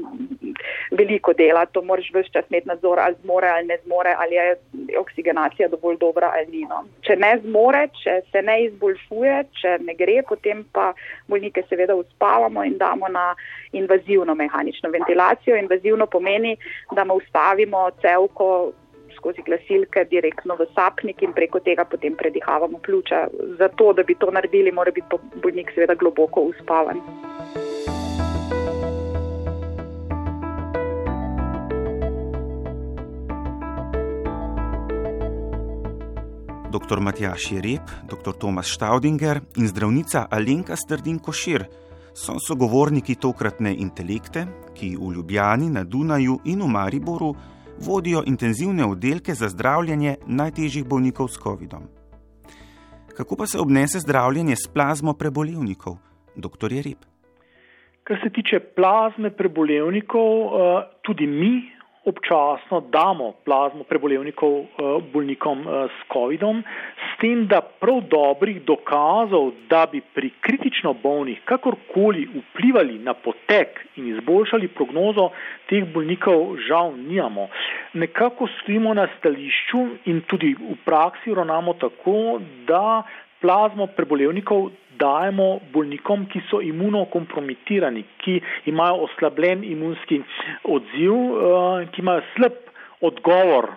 veliko 0.91 1.33
dela, 1.33 1.67
to 1.67 1.83
moraš 1.83 2.11
vse 2.15 2.33
čas 2.33 2.51
imeti 2.51 2.69
nadzor, 2.69 3.01
ali 3.01 3.17
zmore 3.23 3.49
ali 3.49 3.67
ne 3.67 3.79
zmore, 3.85 4.15
ali 4.19 4.35
je 4.35 4.99
oksigenacija 4.99 5.69
dovolj 5.69 5.97
dobra 6.01 6.33
ali 6.35 6.47
ni. 6.57 6.65
No. 6.69 6.85
Če 7.07 7.17
ne 7.17 7.33
zmore, 7.45 7.87
če 8.03 8.21
se 8.33 8.43
ne 8.43 8.59
izboljšuje, 8.67 9.39
če 9.61 9.79
ne 9.87 9.97
gre, 9.99 10.21
potem 10.29 10.65
pa 10.73 10.93
bolnike 11.29 11.65
seveda 11.69 11.97
uspavamo 11.97 12.65
in 12.65 12.79
damo 12.79 13.09
na 13.09 13.33
invazivno 13.73 14.35
mehanično 14.35 14.91
ventilacijo. 14.91 15.57
Invazivno 15.57 16.07
pomeni, 16.07 16.57
da 16.93 17.05
mu 17.05 17.15
ustavimo 17.21 17.89
celko 18.01 18.73
skozi 19.17 19.43
glasilke 19.47 20.05
direktno 20.11 20.57
v 20.59 20.67
sapnik 20.75 21.23
in 21.23 21.33
preko 21.33 21.61
tega 21.61 21.85
potem 21.85 22.17
predihavamo 22.19 22.79
pljuča. 22.83 23.27
Zato, 23.59 23.93
da 23.93 24.03
bi 24.03 24.15
to 24.15 24.31
naredili, 24.31 24.73
mora 24.73 24.91
biti 24.91 25.21
bolnik 25.43 25.71
seveda 25.75 25.95
globoko 25.95 26.41
uspavan. 26.51 26.99
Dr. 36.73 37.01
Matjaš 37.01 37.53
Jereb, 37.53 37.91
dr. 38.09 38.33
Tomas 38.41 38.67
Staudinger 38.67 39.41
in 39.57 39.69
zdravnica 39.69 40.27
Alenka 40.31 40.77
Strdin 40.77 41.19
Košir 41.19 41.67
so 42.15 42.39
sogovorniki 42.41 43.17
tokratne 43.21 43.75
intelekte, 43.77 44.47
ki 44.75 44.95
v 44.97 45.11
Ljubljani, 45.17 45.69
na 45.71 45.85
Dunaju 45.85 46.39
in 46.45 46.63
v 46.63 46.69
Mariboru 46.69 47.35
vodijo 47.81 48.23
intenzivne 48.27 48.87
oddelke 48.89 49.35
za 49.35 49.49
zdravljenje 49.49 50.17
najtežjih 50.27 50.87
bolnikov 50.89 51.29
s 51.29 51.41
COVID-om. 51.43 51.85
Kako 53.17 53.37
pa 53.37 53.47
se 53.47 53.61
obnese 53.61 54.01
zdravljenje 54.01 54.57
s 54.57 54.69
plazmo 54.73 55.13
prebolevnikov, 55.13 55.99
dr. 56.37 56.73
Jereb? 56.73 57.05
Kar 58.05 58.17
se 58.25 58.31
tiče 58.33 58.61
plazme 58.77 59.31
prebolevnikov, 59.31 60.33
eh, 60.33 60.89
tudi 61.03 61.27
mi 61.27 61.82
občasno 62.05 62.81
damo 62.81 63.33
plazmo 63.45 63.85
prebolevnikov 63.85 64.53
eh, 64.59 64.67
bolnikom 65.13 65.59
eh, 65.63 65.89
s 65.89 65.99
COVID-om, 66.13 66.63
s 66.99 67.21
tem, 67.21 67.47
da 67.47 67.61
prav 67.61 68.01
dobrih 68.11 68.63
dokazov, 68.67 69.53
da 69.71 69.87
bi 69.87 70.01
pri 70.01 70.31
kritično 70.41 70.93
bolnih 70.93 71.41
kakorkoli 71.45 72.27
vplivali 72.35 72.99
na 72.99 73.15
potek 73.15 73.87
in 73.97 74.09
izboljšali 74.17 74.69
prognozo 74.69 75.31
teh 75.71 75.87
bolnikov, 75.95 76.57
žal 76.67 76.93
nijamo. 76.97 77.49
Nekako 77.95 78.49
stojimo 78.61 78.95
na 78.95 79.09
stališču 79.19 79.87
in 80.05 80.21
tudi 80.27 80.55
v 80.59 80.77
praksi 80.85 81.35
ravnamo 81.35 81.75
tako, 81.75 82.41
da 82.67 83.03
plazmo 83.41 83.87
prebolevnikov 83.87 84.71
dajemo 85.03 85.49
bolnikom, 85.75 86.27
ki 86.33 86.43
so 86.49 86.63
imunokompromitirani, 86.63 88.05
ki 88.23 88.39
imajo 88.71 89.07
oslabljen 89.09 89.65
imunski 89.67 90.23
odziv, 90.65 91.13
eh, 91.13 91.89
ki 91.93 92.05
imajo 92.07 92.27
slab 92.35 92.59
odgovor, 93.03 93.73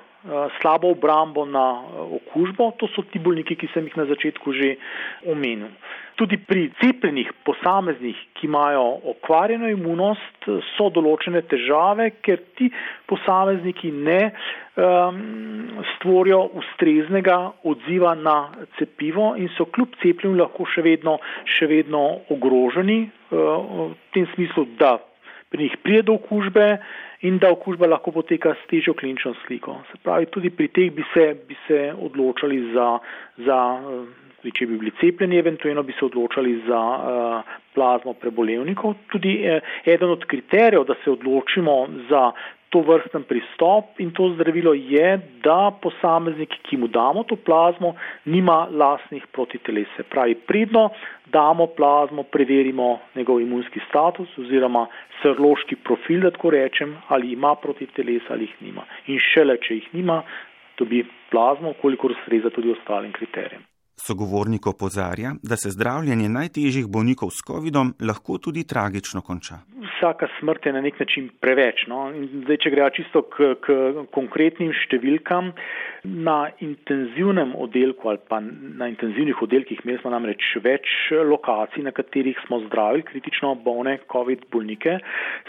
slabo 0.62 0.90
obrambo 0.90 1.46
na 1.46 1.82
eh, 1.82 2.16
okužbo. 2.18 2.72
To 2.80 2.88
so 2.88 3.04
ti 3.12 3.20
bolniki, 3.20 3.56
ki 3.56 3.70
sem 3.74 3.86
jih 3.86 3.98
na 3.98 4.06
začetku 4.10 4.54
že 4.54 4.76
omenil. 5.30 5.70
Tudi 6.16 6.38
pri 6.40 6.72
cepljenih 6.80 7.28
posameznih, 7.44 8.16
ki 8.40 8.48
imajo 8.48 8.84
okvarjeno 9.12 9.68
imunost, 9.68 10.48
so 10.78 10.88
določene 10.88 11.42
težave, 11.44 12.08
ker 12.24 12.40
ti 12.56 12.70
posamezniki 13.12 13.92
ne 13.92 14.22
um, 14.32 15.20
stvorijo 15.96 16.40
ustreznega 16.56 17.36
odziva 17.68 18.14
na 18.16 18.38
cepivo 18.80 19.34
in 19.36 19.52
so 19.58 19.68
kljub 19.68 20.00
cepljenju 20.00 20.40
lahko 20.40 20.70
še 20.72 20.86
vedno, 20.88 21.18
še 21.58 21.68
vedno 21.68 22.06
ogroženi 22.32 23.02
uh, 23.04 23.92
v 23.92 23.92
tem 24.16 24.32
smislu, 24.38 24.70
da 24.80 24.96
pri 25.56 25.63
njih 25.63 25.78
prije 25.84 26.02
do 26.02 26.13
okužbe 26.13 26.78
in 27.22 27.38
da 27.38 27.52
okužba 27.52 27.88
lahko 27.88 28.12
poteka 28.12 28.56
s 28.60 28.68
težjo 28.70 28.94
klinično 28.94 29.34
sliko. 29.46 29.80
Se 29.91 29.98
pravi, 30.04 30.26
tudi 30.26 30.50
pri 30.50 30.68
teh 30.68 30.91
bi 30.91 31.04
se, 31.13 31.36
bi 31.48 31.56
se 31.68 31.94
odločali 32.02 32.60
za, 32.74 33.00
za 33.38 33.60
uh, 33.80 34.52
če 34.54 34.68
bi 34.68 34.78
bili 34.78 34.91
cepljeni, 35.00 35.39
eventualno 35.39 35.84
bi 35.84 35.96
se 36.00 36.06
odločali 36.06 36.58
za 36.68 36.80
uh, 36.80 37.56
plazmo 37.74 38.13
prebolevnikov. 38.13 38.94
Tudi 39.12 39.39
eh, 39.44 39.62
eden 39.86 40.10
od 40.10 40.26
kriterijev, 40.26 40.86
da 40.88 40.96
se 41.04 41.12
odločimo 41.12 41.88
za 42.10 42.32
to 42.69 42.82
vrsten 42.82 43.23
pristop 43.23 43.99
in 43.99 44.12
to 44.12 44.30
zdravilo 44.34 44.73
je, 44.73 45.19
da 45.43 45.71
posameznik, 45.82 46.56
ki 46.67 46.78
mu 46.78 46.88
damo 46.88 47.23
to 47.23 47.36
plazmo, 47.36 47.93
nima 48.25 48.67
lasnih 48.71 49.28
protitelese. 49.32 50.04
Pravi, 50.10 50.36
pridno 50.36 50.89
damo 51.32 51.67
plazmo, 51.67 52.23
preverimo 52.23 52.99
njegov 53.15 53.41
imunski 53.41 53.80
status 53.89 54.38
oziroma 54.38 54.88
serološki 55.21 55.75
profil, 55.75 56.21
da 56.21 56.32
tako 56.32 56.49
rečem, 56.49 56.97
ali 57.08 57.32
ima 57.32 57.56
protitelese 57.56 58.25
ali 58.30 58.49
jih 58.49 58.58
nima. 58.62 58.84
In 59.08 59.19
šele, 59.19 59.58
če 59.58 59.80
jih 59.80 59.93
nima, 59.93 60.21
dobi 60.78 61.06
plazmo, 61.32 61.73
kolikor 61.82 62.12
ustreza 62.12 62.49
tudi 62.49 62.71
ostalim 62.71 63.12
kriterijem. 63.12 63.63
Sogovornik 63.96 64.68
opozarja, 64.68 65.36
da 65.44 65.56
se 65.58 65.72
zdravljenje 65.72 66.30
najtežjih 66.30 66.88
bolnikov 66.88 67.32
s 67.32 67.46
COVID-om 67.48 67.94
lahko 68.00 68.38
tudi 68.38 68.64
tragično 68.64 69.22
konča 69.22 69.62
vsaka 70.06 70.28
smrt 70.40 70.66
je 70.66 70.74
na 70.74 70.82
nek 70.82 71.00
način 71.00 71.30
preveč. 71.42 71.86
No? 71.88 72.12
Zdaj, 72.46 72.58
če 72.64 72.72
gre 72.74 72.90
čisto 72.94 73.24
k, 73.32 73.56
k 73.64 73.76
konkretnim 74.14 74.74
številkam, 74.86 75.54
na 76.06 76.52
intenzivnem 76.62 77.56
oddelku 77.58 78.12
ali 78.12 78.20
pa 78.30 78.38
na 78.42 78.88
intenzivnih 78.92 79.42
oddelkih, 79.42 79.82
imeli 79.84 79.98
smo 80.04 80.12
namreč 80.14 80.52
več 80.62 80.92
lokacij, 81.12 81.82
na 81.88 81.94
katerih 81.96 82.38
smo 82.46 82.60
zdravili 82.68 83.06
kritično 83.08 83.56
bolne 83.66 83.98
COVID 84.12 84.46
bolnike, 84.54 85.00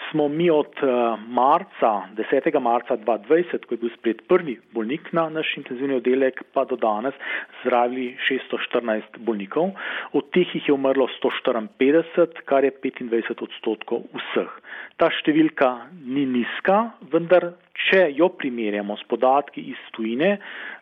smo 0.08 0.28
mi 0.32 0.48
od 0.50 0.80
eh, 0.80 0.94
marca, 1.28 1.92
10. 2.16 2.48
marca 2.60 2.96
2020, 2.96 3.66
ko 3.68 3.76
je 3.76 3.82
bil 3.84 3.92
spred 3.98 4.22
prvi 4.30 4.56
bolnik 4.72 5.12
na 5.12 5.28
naš 5.32 5.52
intenzivni 5.60 5.98
oddelek, 6.00 6.40
pa 6.56 6.64
do 6.64 6.80
danes 6.80 7.16
zdravili 7.60 8.14
614 8.36 9.18
bolnikov. 9.26 9.72
Od 10.12 10.30
teh 10.34 10.54
jih 10.54 10.68
je 10.68 10.74
umrlo 10.74 11.08
154, 11.18 12.44
kar 12.44 12.64
je 12.64 12.72
25 12.72 13.42
odstotkov 13.46 14.06
vseh. 14.14 14.52
Ta 14.96 15.10
številka 15.12 15.70
ni 16.04 16.24
nizka, 16.28 16.92
vendar 17.12 17.52
če 17.88 18.06
jo 18.16 18.30
primerjamo 18.32 18.96
s 18.96 19.04
podatki 19.10 19.66
iz 19.72 19.80
tujine, 19.96 20.36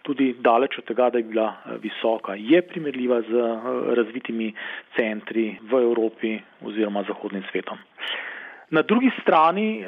tudi 0.06 0.32
daleč 0.38 0.78
od 0.78 0.86
tega, 0.90 1.10
da 1.10 1.18
je 1.18 1.30
bila 1.30 1.48
eh, 1.50 1.78
visoka, 1.82 2.36
je 2.38 2.62
primerljiva 2.62 3.22
z 3.26 3.42
eh, 3.42 3.66
razvitimi 3.98 4.52
centri 4.96 5.50
v 5.62 5.82
Evropi 5.88 6.36
oziroma 6.62 7.02
zahodnim 7.08 7.44
svetom. 7.50 7.80
Na 8.72 8.82
drugi 8.82 9.10
strani, 9.20 9.84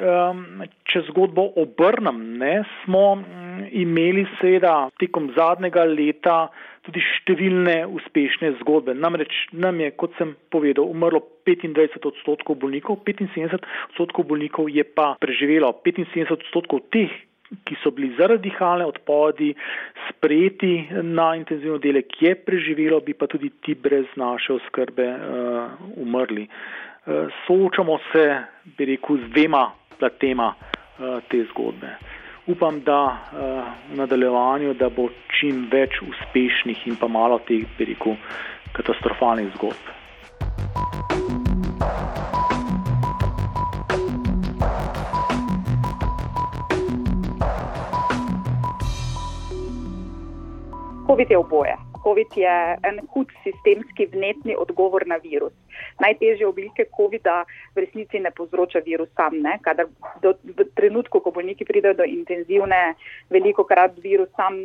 če 0.85 1.01
zgodbo 1.09 1.47
obrnem, 1.57 2.19
ne, 2.37 2.61
smo 2.83 3.17
imeli 3.73 4.27
seveda 4.37 4.89
tekom 5.01 5.31
zadnjega 5.37 5.87
leta 5.89 6.37
tudi 6.85 7.01
številne 7.01 7.81
uspešne 7.97 8.53
zgodbe. 8.61 8.95
Namreč 8.95 9.33
nam 9.51 9.81
je, 9.81 9.91
kot 9.99 10.13
sem 10.19 10.35
povedal, 10.53 10.87
umrlo 10.87 11.23
25 11.47 12.05
odstotkov 12.11 12.59
bolnikov, 12.61 13.01
75 13.07 13.57
odstotkov 13.89 14.29
bolnikov 14.29 14.69
je 14.71 14.85
pa 14.85 15.15
preživelo, 15.19 15.73
75 15.83 16.37
odstotkov 16.37 16.85
teh, 16.93 17.11
ki 17.67 17.77
so 17.79 17.93
bili 17.95 18.11
zaradi 18.17 18.49
dihalne 18.49 18.87
odpovedi 18.87 19.53
sprejeti 20.09 20.89
na 21.15 21.29
intenzivno 21.39 21.79
delek, 21.79 22.11
je 22.21 22.33
preživelo, 22.35 22.99
bi 23.03 23.15
pa 23.15 23.27
tudi 23.31 23.53
ti 23.63 23.75
brez 23.75 24.07
naše 24.19 24.57
oskrbe 24.59 25.07
uh, 25.07 25.77
umrli. 26.03 26.43
Uh, 26.47 26.87
soočamo 27.47 27.97
se, 28.11 28.25
bi 28.77 28.85
rekel, 28.85 29.17
z 29.17 29.29
dvema 29.31 29.71
platema 29.99 30.53
uh, 30.53 31.19
te 31.31 31.45
zgodbe 31.51 31.95
upam, 32.47 32.81
da 32.81 33.03
uh, 33.03 33.39
v 33.91 33.97
nadaljevanju 33.97 34.73
da 34.73 34.89
bo 34.89 35.09
čim 35.39 35.67
več 35.71 35.99
uspešnih 36.01 36.87
in 36.87 36.95
pa 36.95 37.07
malo 37.07 37.39
teh, 37.47 37.67
bi 37.77 37.91
rekel, 37.91 38.15
katastrofalnih 38.71 39.51
zgodb. 39.57 39.93
COVID 51.07 51.31
je 51.31 51.37
oboje. 51.37 51.75
COVID 52.03 52.35
je 52.35 52.55
en 52.87 52.99
hud 53.11 53.31
sistemski 53.43 54.07
vnetni 54.11 54.55
odgovor 54.55 55.03
na 55.07 55.17
virus 55.23 55.53
najtežje 55.99 56.47
oblike 56.47 56.85
COVID-a 56.97 57.43
v 57.75 57.85
resnici 57.85 58.19
ne 58.19 58.31
povzroča 58.31 58.79
virus 58.85 59.09
sam. 59.15 59.39
Ne? 59.41 59.57
Kadar 59.61 59.89
do, 60.21 60.33
v 60.43 60.67
trenutku, 60.77 61.19
ko 61.19 61.31
bolniki 61.31 61.65
pridejo 61.65 61.97
do 62.01 62.05
intenzivne, 62.05 62.95
veliko 63.33 63.65
krat 63.67 63.97
virus 64.03 64.29
sam 64.37 64.57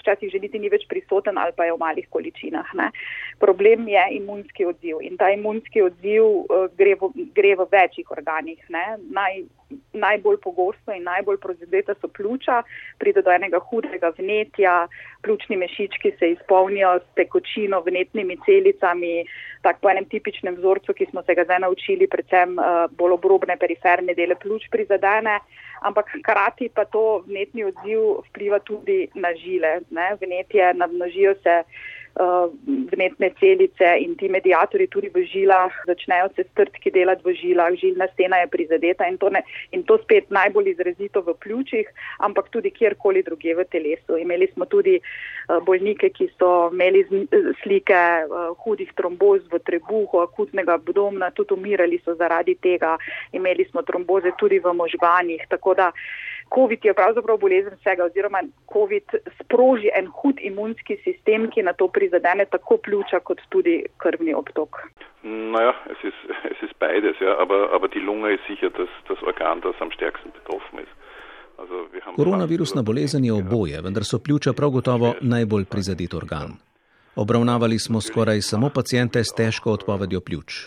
včasih 0.00 0.30
že 0.30 0.42
niti 0.42 0.58
ni 0.58 0.70
več 0.72 0.86
prisoten 0.90 1.38
ali 1.38 1.52
pa 1.56 1.66
je 1.66 1.74
v 1.74 1.82
malih 1.82 2.06
količinah. 2.10 2.74
Ne? 2.74 2.90
Problem 3.38 3.88
je 3.88 4.02
imunski 4.18 4.66
odziv 4.66 5.02
in 5.02 5.16
ta 5.16 5.30
imunski 5.30 5.82
odziv 5.82 6.24
uh, 6.24 6.66
gre, 6.76 6.96
v, 6.98 7.30
gre 7.34 7.54
v 7.56 7.68
večjih 7.70 8.10
organih. 8.10 8.60
Naj, 8.68 9.44
najbolj 9.92 10.38
pogosto 10.42 10.92
in 10.94 11.02
najbolj 11.02 11.38
prizadeta 11.42 11.94
so 12.00 12.08
pljuča, 12.08 12.62
pride 12.98 13.22
do 13.22 13.32
enega 13.32 13.58
hudega 13.58 14.12
vnetja, 14.18 14.86
pljučni 15.22 15.56
mešički 15.56 16.12
se 16.18 16.30
izpolnijo 16.30 16.98
s 16.98 17.14
tekočino, 17.18 17.80
vnetnimi 17.86 18.38
celicami, 18.46 19.24
tako 19.62 19.80
po 19.82 19.90
enem 19.90 20.06
tipičnem 20.10 20.54
vzorcu, 20.60 20.94
ki 20.94 21.06
smo 21.10 21.22
se 21.22 21.34
ga 21.34 21.44
zdaj 21.44 21.64
naučili, 21.66 22.06
predvsem 22.06 22.58
uh, 22.58 22.86
bolj 22.98 23.16
obrobne 23.18 23.56
periferne 23.56 24.14
dele 24.14 24.38
pljuč 24.38 24.68
prizadene, 24.70 25.40
ampak 25.82 26.14
hkrati 26.18 26.70
pa 26.74 26.84
to 26.84 27.22
vnetni 27.26 27.66
odziv 27.66 28.22
vpliva 28.28 28.58
tudi 28.58 29.08
na 29.14 29.34
žile. 29.34 29.80
Ne? 29.90 30.14
Vnetje 30.20 30.74
namnožijo 30.74 31.34
se 31.42 31.62
vnetne 32.16 33.30
celice 33.40 33.96
in 34.00 34.16
ti 34.16 34.28
medijatori 34.28 34.86
tudi 34.88 35.10
v 35.12 35.24
žilah 35.28 35.72
začnejo 35.86 36.28
se 36.36 36.44
strtki 36.50 36.90
delati 36.90 37.22
v 37.24 37.34
žilah, 37.36 37.74
žilna 37.76 38.08
stena 38.12 38.40
je 38.40 38.48
prizadeta 38.48 39.08
in 39.08 39.18
to, 39.18 39.28
ne, 39.30 39.42
in 39.72 39.82
to 39.84 39.98
spet 40.02 40.30
najbolj 40.30 40.70
izrazito 40.70 41.20
v 41.20 41.34
pljučih, 41.44 41.88
ampak 42.18 42.48
tudi 42.48 42.70
kjerkoli 42.70 43.22
druge 43.22 43.54
v 43.54 43.64
telesu. 43.70 44.16
Imeli 44.16 44.48
smo 44.54 44.64
tudi 44.64 44.96
uh, 45.00 45.60
bolnike, 45.64 46.10
ki 46.10 46.30
so 46.38 46.70
imeli 46.72 47.04
slike 47.62 48.00
uh, 48.24 48.54
hudih 48.64 48.92
tromboz 48.96 49.44
v 49.52 49.60
trebuhu, 49.68 50.22
akutnega 50.24 50.78
abdomna, 50.80 51.30
tudi 51.30 51.54
umirali 51.54 52.00
so 52.04 52.14
zaradi 52.14 52.56
tega. 52.62 52.96
Imeli 53.32 53.68
smo 53.70 53.82
tromboze 53.82 54.32
tudi 54.38 54.58
v 54.58 54.72
možganjih. 54.72 55.44
Tako 55.52 55.74
da 55.74 55.92
COVID 56.54 56.84
je 56.84 56.94
pravzaprav 56.94 57.38
bolezen 57.38 57.74
vsega, 57.80 58.04
oziroma 58.04 58.42
COVID 58.72 59.16
sproži 59.40 59.90
en 59.98 60.06
hud 60.06 60.38
imunski 60.40 60.96
sistem, 61.04 61.50
ki 61.50 61.62
na 61.62 61.72
to 61.72 61.88
prizadene 61.88 62.44
tako 62.44 62.76
pljuča 62.76 63.20
kot 63.20 63.40
tudi 63.48 63.82
krvni 64.02 64.34
obtok. 64.34 64.80
Naja, 65.22 65.74
es 65.90 66.04
ist, 66.04 66.22
es 66.52 66.62
ist 66.62 66.78
beides, 66.78 67.16
ja, 67.20 67.34
aber, 67.42 67.74
aber 67.74 67.88
die 67.88 68.04
Lunge 68.08 68.34
ist 68.34 68.46
sicher 68.46 68.70
das, 68.70 68.88
das 69.08 69.22
Organ, 69.22 69.60
das 69.60 69.74
am 69.80 69.90
stärksten 69.90 70.30
betroffen 70.32 70.78
ist. 70.78 70.94
Koronavirusna 72.16 72.82
bolezen 72.82 73.24
je 73.24 73.32
oboje, 73.32 73.80
vendar 73.80 74.04
so 74.04 74.18
pljuča 74.18 74.52
prav 74.52 74.70
gotovo 74.70 75.14
najbolj 75.20 75.64
prizadet 75.64 76.14
organ. 76.14 76.52
Obravnavali 77.16 77.78
smo 77.78 78.00
skoraj 78.00 78.40
samo 78.40 78.70
pacijente 78.74 79.24
s 79.24 79.32
težko 79.36 79.72
odpovedjo 79.72 80.20
pljuč. 80.20 80.66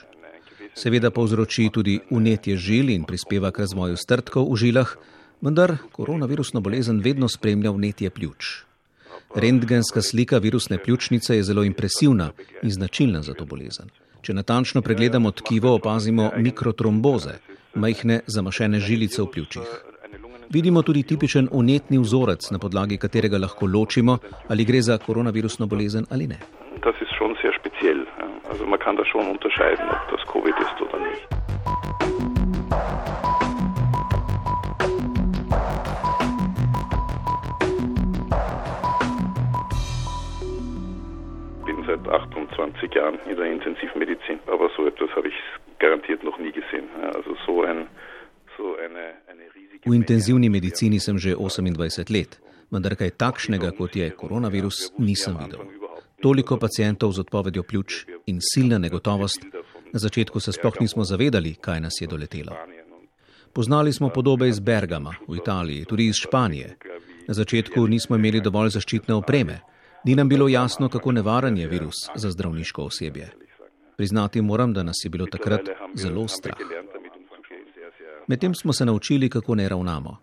Seveda 0.74 1.12
povzroči 1.12 1.70
tudi 1.74 2.00
unetje 2.10 2.56
žil 2.58 2.90
in 2.90 3.04
prispeva 3.04 3.52
k 3.52 3.60
razvoju 3.60 3.98
strtkov 3.98 4.50
v 4.52 4.56
žilah, 4.56 4.96
vendar 5.42 5.78
koronavirusno 5.92 6.62
bolezen 6.62 7.02
vedno 7.04 7.28
spremlja 7.28 7.72
vnetje 7.72 8.10
pljuč. 8.10 8.46
Rentgenska 9.36 10.02
slika 10.02 10.38
virusne 10.38 10.78
pljučnice 10.78 11.36
je 11.36 11.44
zelo 11.44 11.64
impresivna 11.64 12.32
in 12.64 12.72
značilna 12.72 13.22
za 13.22 13.34
to 13.34 13.46
bolezen. 13.46 13.90
Če 14.22 14.34
natančno 14.34 14.82
pregledamo 14.82 15.32
tkivo, 15.32 15.76
opazimo 15.76 16.32
mikrotromboze, 16.38 17.38
majhne 17.76 18.20
zamašene 18.28 18.80
žilice 18.80 19.22
v 19.22 19.28
pljučih. 19.34 19.70
Vidimo 20.50 20.82
tudi 20.82 21.04
tipičen 21.04 21.48
unetni 21.52 22.00
vzorec, 22.00 22.52
na 22.52 22.60
podlagi 22.60 22.98
katerega 22.98 23.38
lahko 23.38 23.66
ločimo, 23.66 24.18
ali 24.48 24.66
gre 24.66 24.82
za 24.82 24.98
koronavirusno 24.98 25.68
bolezen 25.68 26.06
ali 26.10 26.28
ne. 26.28 26.40
To 26.82 26.90
je 26.90 27.06
zelo 27.20 27.54
specialen. 27.60 28.06
Also 28.50 28.66
man 28.66 28.80
kann 28.80 28.96
da 28.96 29.04
schon 29.06 29.28
unterscheiden, 29.28 29.86
ob 29.90 30.04
das 30.12 30.26
COVID 30.34 30.56
ist 30.66 30.82
oder 30.82 31.00
nicht. 31.00 32.19
28 42.10 42.96
Jahren 42.96 43.20
in 43.30 43.36
der 43.36 43.52
Intensivmedizin, 43.52 44.40
aber 44.48 44.70
so 44.76 44.88
etwas 44.88 45.10
habe 45.16 45.28
ich 45.28 45.40
garantiert 45.80 46.24
noch 46.24 46.38
nie 46.40 46.52
gesehen. 46.52 46.88
Also 47.16 47.36
so 47.46 47.64
ein, 47.64 47.88
so 48.58 48.76
eine, 48.78 49.06
eine 49.32 49.46
riesige. 49.56 49.90
V 49.90 49.94
intenzivni 49.94 50.50
medicini 50.50 51.00
sem 51.00 51.18
že 51.18 51.36
28 51.36 52.10
let, 52.10 52.40
vendar 52.70 52.96
kaj 52.96 53.12
takšnega, 53.18 53.72
kot 53.78 53.96
je 53.96 54.10
koronavirus, 54.12 54.94
nisem 54.98 55.38
videl. 55.38 55.62
Toliko 56.22 56.58
pacijentov 56.58 57.14
z 57.16 57.20
odpovedjo 57.20 57.64
pljuč 57.64 58.06
in 58.28 58.40
silna 58.42 58.78
negotovost, 58.78 59.46
na 59.94 60.00
začetku 60.00 60.40
se 60.40 60.52
sploh 60.52 60.76
nismo 60.82 61.04
zavedali, 61.04 61.56
kaj 61.56 61.80
nas 61.80 62.02
je 62.02 62.08
doletelo. 62.08 62.52
Poznali 63.54 63.94
smo 63.94 64.10
podobe 64.10 64.48
iz 64.48 64.60
Bergama, 64.60 65.16
v 65.28 65.36
Italiji, 65.36 65.86
tudi 65.86 66.06
iz 66.06 66.16
Španije. 66.16 66.76
Na 67.28 67.34
začetku 67.34 67.88
nismo 67.88 68.16
imeli 68.16 68.42
dovolj 68.42 68.70
zaščitne 68.76 69.16
opreme, 69.16 69.60
Ni 70.10 70.16
nam 70.16 70.30
bilo 70.30 70.48
jasno, 70.48 70.90
kako 70.90 71.12
nevaren 71.12 71.58
je 71.58 71.68
virus 71.68 71.96
za 72.16 72.32
zdravniško 72.32 72.84
osebje. 72.84 73.30
Priznati 73.98 74.42
moram, 74.42 74.74
da 74.74 74.84
nas 74.84 74.96
je 75.04 75.10
bilo 75.10 75.26
takrat 75.26 75.62
zelo 75.96 76.28
strah. 76.28 76.58
Medtem 78.28 78.56
smo 78.56 78.74
se 78.74 78.86
naučili, 78.86 79.30
kako 79.30 79.56
ne 79.56 79.70
ravnamo. 79.70 80.18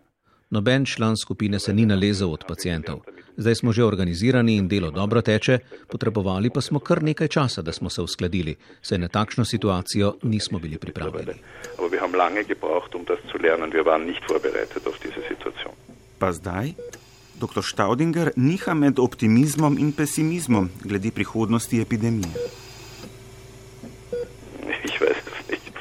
Noben 0.49 0.85
član 0.85 1.17
skupine 1.17 1.59
se 1.59 1.73
ni 1.73 1.85
nalezel 1.85 2.33
od 2.33 2.43
pacijentov. 2.47 2.99
Zdaj 3.37 3.55
smo 3.55 3.71
že 3.71 3.83
organizirani 3.83 4.55
in 4.55 4.67
delo 4.67 4.91
dobro 4.91 5.21
teče, 5.21 5.59
potrebovali 5.87 6.49
pa 6.49 6.61
smo 6.61 6.79
kar 6.79 7.03
nekaj 7.03 7.27
časa, 7.27 7.61
da 7.61 7.71
smo 7.71 7.89
se 7.89 8.01
uskladili, 8.01 8.55
saj 8.81 8.97
na 8.97 9.07
takšno 9.07 9.45
situacijo 9.45 10.15
nismo 10.23 10.59
bili 10.59 10.77
pripravljeni. 10.77 11.39
Pa 16.19 16.31
zdaj? 16.31 16.73
Dr. 17.39 17.61
Staudinger 17.61 18.31
niha 18.35 18.73
med 18.73 18.99
optimizmom 18.99 19.77
in 19.77 19.91
pesimizmom 19.93 20.69
glede 20.83 21.11
prihodnosti 21.11 21.81
epidemije. 21.81 22.33
Ich 24.89 25.01
weiß 25.01 25.17
es 25.33 25.49
nicht. 25.51 25.73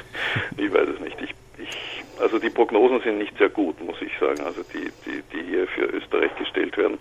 Ich 0.58 0.70
weiß 0.74 0.88
es 0.94 1.00
nicht. 1.00 1.18
Ich, 1.26 1.32
ich, 1.64 1.74
also 2.20 2.38
die 2.38 2.50
Prognosen 2.50 3.00
sind 3.04 3.18
nicht 3.18 3.34
sehr 3.38 3.48
gut, 3.48 3.74
muss 3.88 4.00
ich 4.00 4.12
sagen, 4.20 4.40
also 4.48 4.62
die, 4.72 4.86
die, 5.04 5.22
die 5.32 5.42
hier 5.50 5.66
für 5.74 5.86
Österreich 5.98 6.32
gestellt 6.38 6.76
werden. 6.76 6.98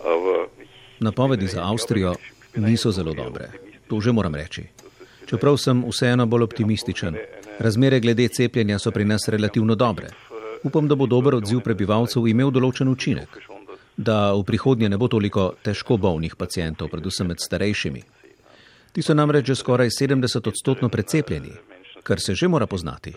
Aber 0.00 0.48
ich, 0.62 0.68
Napovedi 1.00 1.46
za 1.46 1.70
Avstrijo 1.70 2.14
niso 2.56 2.92
zelo 2.92 3.14
dobre. 3.14 3.48
To 3.88 4.00
že 4.00 4.12
moram 4.12 4.34
reči. 4.34 4.62
Čeprav 5.26 5.56
sem 5.56 5.84
vseeno 5.90 6.26
bolj 6.26 6.42
optimističen, 6.42 7.16
razmere 7.58 8.00
glede 8.00 8.28
cepljenja 8.28 8.78
so 8.78 8.90
pri 8.90 9.04
nas 9.04 9.28
relativno 9.28 9.74
dobre. 9.74 10.08
Upam, 10.62 10.88
da 10.88 10.94
bo 10.94 11.06
dober 11.06 11.34
odziv 11.34 11.60
prebivalcev 11.60 12.28
imel 12.28 12.50
določen 12.50 12.88
učinek, 12.88 13.40
da 13.96 14.32
v 14.34 14.42
prihodnje 14.44 14.88
ne 14.88 14.98
bo 14.98 15.08
toliko 15.08 15.54
težko 15.62 15.96
bolnih 15.96 16.36
pacijentov, 16.36 16.90
predvsem 16.90 17.26
med 17.26 17.40
starejšimi. 17.40 18.02
Ti 18.92 19.02
so 19.02 19.14
namreč 19.14 19.46
že 19.46 19.54
skoraj 19.58 19.90
70 19.90 20.48
odstotno 20.48 20.88
precepljeni, 20.88 21.52
kar 22.02 22.20
se 22.20 22.34
že 22.34 22.48
mora 22.48 22.66
poznati. 22.66 23.14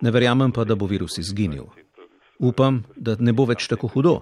Ne 0.00 0.10
verjamem 0.10 0.52
pa, 0.52 0.64
da 0.64 0.74
bo 0.74 0.86
virus 0.86 1.18
izginil. 1.18 1.64
Upam, 2.38 2.84
da 2.96 3.16
ne 3.18 3.32
bo 3.32 3.44
več 3.44 3.68
tako 3.68 3.88
hudo. 3.88 4.20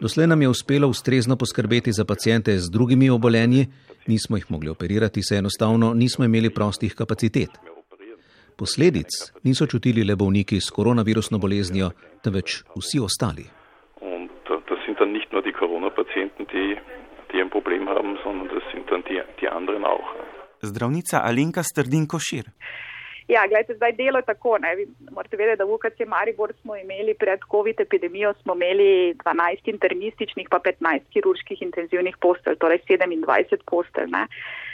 Doslej 0.00 0.26
nam 0.26 0.42
je 0.42 0.48
uspelo 0.48 0.88
ustrezno 0.88 1.36
poskrbeti 1.36 1.92
za 1.92 2.04
pacijente 2.04 2.58
z 2.58 2.70
drugimi 2.70 3.10
obolenji, 3.10 3.66
nismo 4.06 4.36
jih 4.36 4.50
mogli 4.50 4.68
operirati, 4.68 5.22
saj 5.22 5.38
enostavno 5.38 5.94
nismo 5.94 6.24
imeli 6.24 6.50
prostih 6.50 6.94
kapacitet. 6.94 7.50
Posledic 8.56 9.08
niso 9.44 9.66
čutili 9.66 10.04
le 10.04 10.16
bolniki 10.16 10.60
s 10.60 10.70
koronavirusno 10.70 11.38
boleznijo, 11.38 11.90
temveč 12.24 12.62
vsi 12.76 13.00
ostali. 13.00 13.59
Zdravnica 20.62 21.22
Alenka 21.24 21.62
Strdin-Košir. 21.62 22.50
Ja, 23.30 23.44
gledajte, 23.46 23.74
zdaj 23.74 23.92
delo 23.92 24.18
je 24.18 24.26
tako. 24.26 24.58
Ne. 24.58 24.70
Morate 25.10 25.36
vedeti, 25.36 25.58
da 25.58 25.64
v 25.64 25.74
UKC 25.74 26.00
Maribor 26.06 26.52
smo 26.62 26.76
imeli 26.76 27.14
pred 27.14 27.40
COVID 27.50 27.80
epidemijo 27.80 28.32
smo 28.42 28.54
imeli 28.54 29.14
12 29.24 29.70
internističnih 29.74 30.48
pa 30.50 30.58
15 30.58 31.06
kirurških 31.14 31.62
intenzivnih 31.62 32.16
postelj, 32.20 32.58
torej 32.58 32.82
27 32.88 33.62
postelj, 33.70 34.10
ne. 34.10 34.26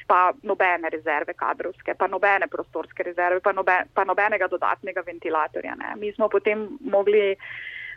pa 0.06 0.32
nobene 0.42 0.88
rezerve 0.88 1.34
kadrovske, 1.34 1.94
pa 1.98 2.06
nobene 2.06 2.46
prostorske 2.46 3.02
rezerve, 3.02 3.40
pa, 3.40 3.52
nobe, 3.52 3.76
pa 3.94 4.04
nobenega 4.04 4.48
dodatnega 4.48 5.02
ventilatorja. 5.06 5.74
Ne. 5.74 5.94
Mi 6.00 6.12
smo 6.12 6.28
potem 6.28 6.68
mogli 6.80 7.34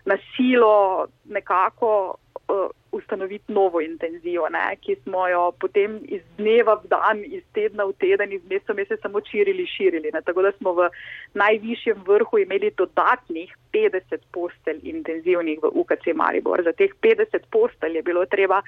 na 0.05 0.17
silo 0.35 1.07
nekako 1.25 2.15
uh, 2.47 2.69
ustanoviti 2.91 3.53
novo 3.53 3.81
intenzijo, 3.81 4.49
ne, 4.49 4.75
ki 4.81 4.95
smo 5.03 5.27
jo 5.27 5.51
potem 5.61 5.99
iz 6.03 6.21
dneva 6.37 6.73
v 6.83 6.89
dan, 6.89 7.21
iz 7.25 7.43
tedna 7.53 7.85
v 7.85 7.93
teden, 8.01 8.33
iz 8.33 8.41
meseca 8.49 8.73
v 8.73 8.79
mesec 8.81 9.01
samo 9.01 9.21
širili, 9.31 9.65
širili. 9.67 10.09
Ne. 10.13 10.21
Tako 10.25 10.41
da 10.41 10.51
smo 10.57 10.73
v 10.73 10.89
najvišjem 11.33 12.03
vrhu 12.07 12.41
imeli 12.41 12.71
dodatnih 12.77 13.53
50 13.73 14.25
postelj 14.33 14.79
intenzivnih 14.83 15.59
v 15.63 15.71
UKC 15.73 16.13
Maribor. 16.15 16.63
Za 16.63 16.73
teh 16.73 16.93
50 17.01 17.49
postelj 17.51 18.01
je 18.01 18.03
bilo 18.03 18.25
treba 18.25 18.61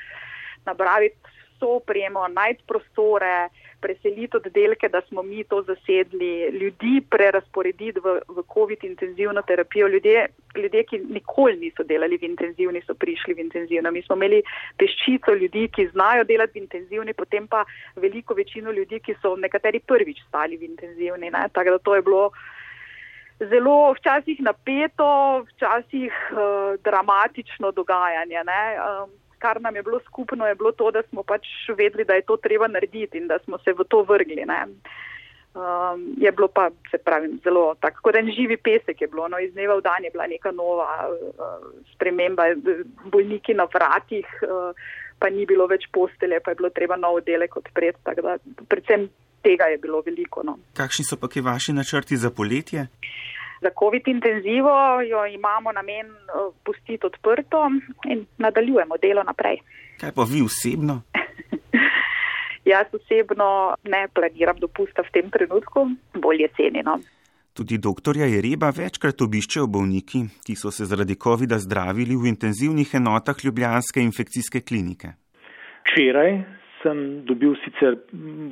nabraviti 0.66 1.18
vso 1.56 1.78
opremo, 1.82 2.28
najti 2.28 2.64
prostore, 2.68 3.50
preseliti 3.82 4.38
oddelke, 4.38 4.90
da 4.90 5.02
smo 5.08 5.24
mi 5.24 5.44
to 5.44 5.62
zasedli, 5.62 6.50
ljudi 6.62 7.02
prerasporediti 7.10 8.00
v, 8.00 8.20
v 8.28 8.44
COVID 8.54 8.84
intenzivno 8.84 9.42
terapijo. 9.42 9.88
Ljudje, 9.88 10.28
ljudje, 10.56 10.84
ki 10.84 11.00
nikoli 11.10 11.58
niso 11.58 11.84
delali 11.84 12.18
v 12.18 12.30
intenzivni, 12.30 12.82
so 12.86 12.94
prišli 12.94 13.34
v 13.34 13.46
intenzivno. 13.46 13.92
Mi 13.92 14.02
smo 14.02 14.16
imeli 14.16 14.44
peščico 14.78 15.34
ljudi, 15.34 15.68
ki 15.76 15.88
znajo 15.94 16.24
delati 16.24 16.60
v 16.60 16.64
intenzivni, 16.64 17.14
potem 17.14 17.48
pa 17.48 17.66
veliko 17.96 18.38
večino 18.38 18.72
ljudi, 18.72 19.00
ki 19.00 19.18
so 19.22 19.36
nekateri 19.36 19.80
prvič 19.80 20.24
stali 20.28 20.58
v 20.58 20.70
intenzivni. 20.70 21.32
Ne? 21.32 21.48
Tako 21.54 21.78
da 21.78 21.80
to 21.80 21.96
je 21.96 22.02
bilo. 22.02 22.32
Zelo 23.42 23.94
včasih 23.98 24.38
napeto, 24.46 25.42
včasih 25.50 26.14
uh, 26.30 26.78
dramatično 26.86 27.72
dogajanje. 27.72 28.44
Um, 28.46 29.21
kar 29.42 29.62
nam 29.62 29.76
je 29.76 29.84
bilo 29.84 30.00
skupno, 30.06 30.48
je 30.48 30.56
bilo 30.56 30.72
to, 30.72 30.92
da 30.92 31.02
smo 31.10 31.24
pač 31.24 31.48
vedeli, 31.78 32.06
da 32.06 32.14
je 32.14 32.28
to 32.30 32.38
treba 32.38 32.68
narediti 32.68 33.18
in 33.18 33.28
da 33.28 33.40
smo 33.44 33.58
se 33.58 33.74
v 33.74 33.86
to 33.90 34.04
vrgli. 34.04 34.46
Um, 34.46 36.04
je 36.18 36.32
bilo 36.32 36.48
pa, 36.48 36.70
se 36.92 36.98
pravi, 36.98 37.34
zelo 37.44 37.76
tako, 37.82 38.06
kot 38.08 38.16
en 38.16 38.30
živi 38.32 38.58
pesek 38.58 39.02
je 39.02 39.08
bilo. 39.08 39.28
No, 39.28 39.40
iz 39.40 39.54
dneva 39.54 39.76
v 39.80 39.86
dan 39.88 40.04
je 40.04 40.12
bila 40.14 40.28
neka 40.28 40.52
nova 40.52 40.88
uh, 41.10 41.66
sprememba, 41.96 42.44
bolniki 43.12 43.54
na 43.54 43.68
vratih, 43.74 44.30
uh, 44.48 44.72
pa 45.20 45.30
ni 45.30 45.46
bilo 45.46 45.68
več 45.68 45.90
postelje, 45.92 46.40
pa 46.40 46.54
je 46.54 46.62
bilo 46.62 46.70
treba 46.70 46.96
nov 46.96 47.20
oddelek 47.20 47.58
odpreti. 47.58 48.00
Predvsem 48.70 49.10
tega 49.44 49.68
je 49.74 49.78
bilo 49.78 50.02
veliko. 50.06 50.46
No. 50.46 50.58
Kakšni 50.78 51.06
so 51.06 51.20
pa 51.20 51.28
ki 51.28 51.44
vaši 51.44 51.74
načrti 51.74 52.18
za 52.18 52.32
poletje? 52.32 52.88
Za 53.62 53.70
COVID 53.80 54.08
intenzivo 54.08 55.02
jo 55.02 55.26
imamo 55.26 55.72
namen 55.72 56.06
eh, 56.06 56.52
pustiti 56.66 57.06
odprto 57.06 57.70
in 58.10 58.26
nadaljujemo 58.38 58.98
delo 59.02 59.24
naprej. 59.24 59.58
Kaj 60.02 60.12
pa 60.16 60.24
vi 60.34 60.42
osebno? 60.42 61.02
Jaz 62.72 62.88
osebno 62.94 63.76
ne 63.84 64.08
planiram 64.14 64.58
dopusta 64.60 65.02
v 65.02 65.12
tem 65.14 65.30
trenutku, 65.30 65.90
bolje 66.14 66.48
cenjeno. 66.58 67.00
Tudi 67.54 67.78
doktorja 67.78 68.26
Jereba 68.32 68.70
večkrat 68.72 69.22
obiščejo 69.22 69.68
bolniki, 69.68 70.24
ki 70.46 70.56
so 70.56 70.72
se 70.72 70.86
zaradi 70.88 71.18
COVID-a 71.20 71.60
zdravili 71.60 72.16
v 72.16 72.32
intenzivnih 72.32 72.94
enotah 72.96 73.44
Ljubljanske 73.44 74.02
infekcijske 74.02 74.62
klinike. 74.62 75.14
Včeraj 75.84 76.32
sem 76.82 77.26
dobil 77.28 77.54
sicer, 77.66 77.98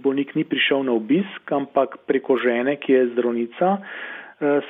bolnik 0.03 0.35
ni 0.35 0.43
prišel 0.45 0.83
na 0.85 0.93
obisk, 0.97 1.51
ampak 1.55 1.97
preko 2.09 2.37
žene, 2.43 2.75
ki 2.81 2.93
je 2.93 3.07
zdravnica, 3.13 3.71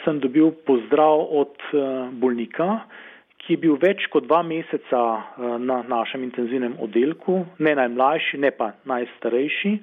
sem 0.03 0.19
dobil 0.19 0.51
pozdrav 0.65 1.27
od 1.29 1.53
eh, 1.73 2.09
bolnika, 2.11 2.81
ki 3.39 3.53
je 3.55 3.61
bil 3.61 3.77
več 3.81 4.07
kot 4.13 4.25
dva 4.25 4.41
meseca 4.43 5.01
eh, 5.17 5.57
na 5.61 5.83
našem 5.87 6.25
intenzivnem 6.25 6.79
oddelku, 6.81 7.43
ne 7.59 7.75
najmlajši, 7.77 8.41
ne 8.41 8.51
pa 8.51 8.73
najstarejši. 8.89 9.75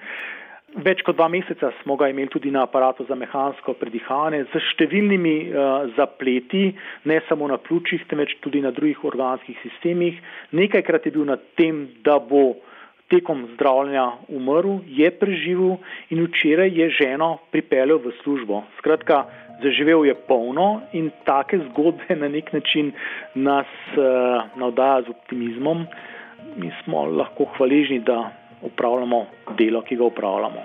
Več 0.82 1.00
kot 1.06 1.16
dva 1.16 1.28
meseca 1.32 1.70
smo 1.80 1.94
ga 1.96 2.10
imeli 2.10 2.28
tudi 2.28 2.50
na 2.52 2.66
aparatu 2.66 3.06
za 3.08 3.16
mehansko 3.16 3.76
predihanje 3.80 4.42
z 4.50 4.60
številnimi 4.74 5.36
uh, 5.48 5.86
zapleti, 5.96 6.66
ne 7.08 7.16
samo 7.30 7.48
na 7.48 7.56
pljučih, 7.56 8.02
temveč 8.10 8.34
tudi 8.44 8.60
na 8.60 8.74
drugih 8.76 9.06
organskih 9.08 9.56
sistemih. 9.62 10.18
Nekajkrat 10.52 11.06
je 11.06 11.14
bil 11.14 11.24
na 11.30 11.38
tem, 11.56 11.86
da 12.04 12.18
bo 12.20 12.58
tekom 13.08 13.46
zdravljenja 13.54 14.06
umrl, 14.28 14.80
je 14.86 15.10
preživel 15.10 15.76
in 16.10 16.24
včeraj 16.26 16.74
je 16.74 16.90
ženo 16.90 17.36
pripeljal 17.54 18.02
v 18.02 18.12
službo. 18.22 18.64
Skratka, 18.78 19.24
zaživel 19.62 20.04
je 20.06 20.14
polno 20.14 20.80
in 20.92 21.10
take 21.24 21.58
zgodbe 21.58 22.16
na 22.16 22.28
nek 22.28 22.52
način 22.52 22.92
nas 23.34 23.66
uh, 23.96 24.44
navdaja 24.56 25.02
z 25.02 25.10
optimizmom. 25.10 25.86
Mi 26.56 26.72
smo 26.84 27.04
lahko 27.04 27.44
hvaležni, 27.56 27.98
da 28.00 28.30
upravljamo 28.62 29.26
delo, 29.58 29.82
ki 29.82 29.96
ga 29.96 30.04
upravljamo. 30.04 30.62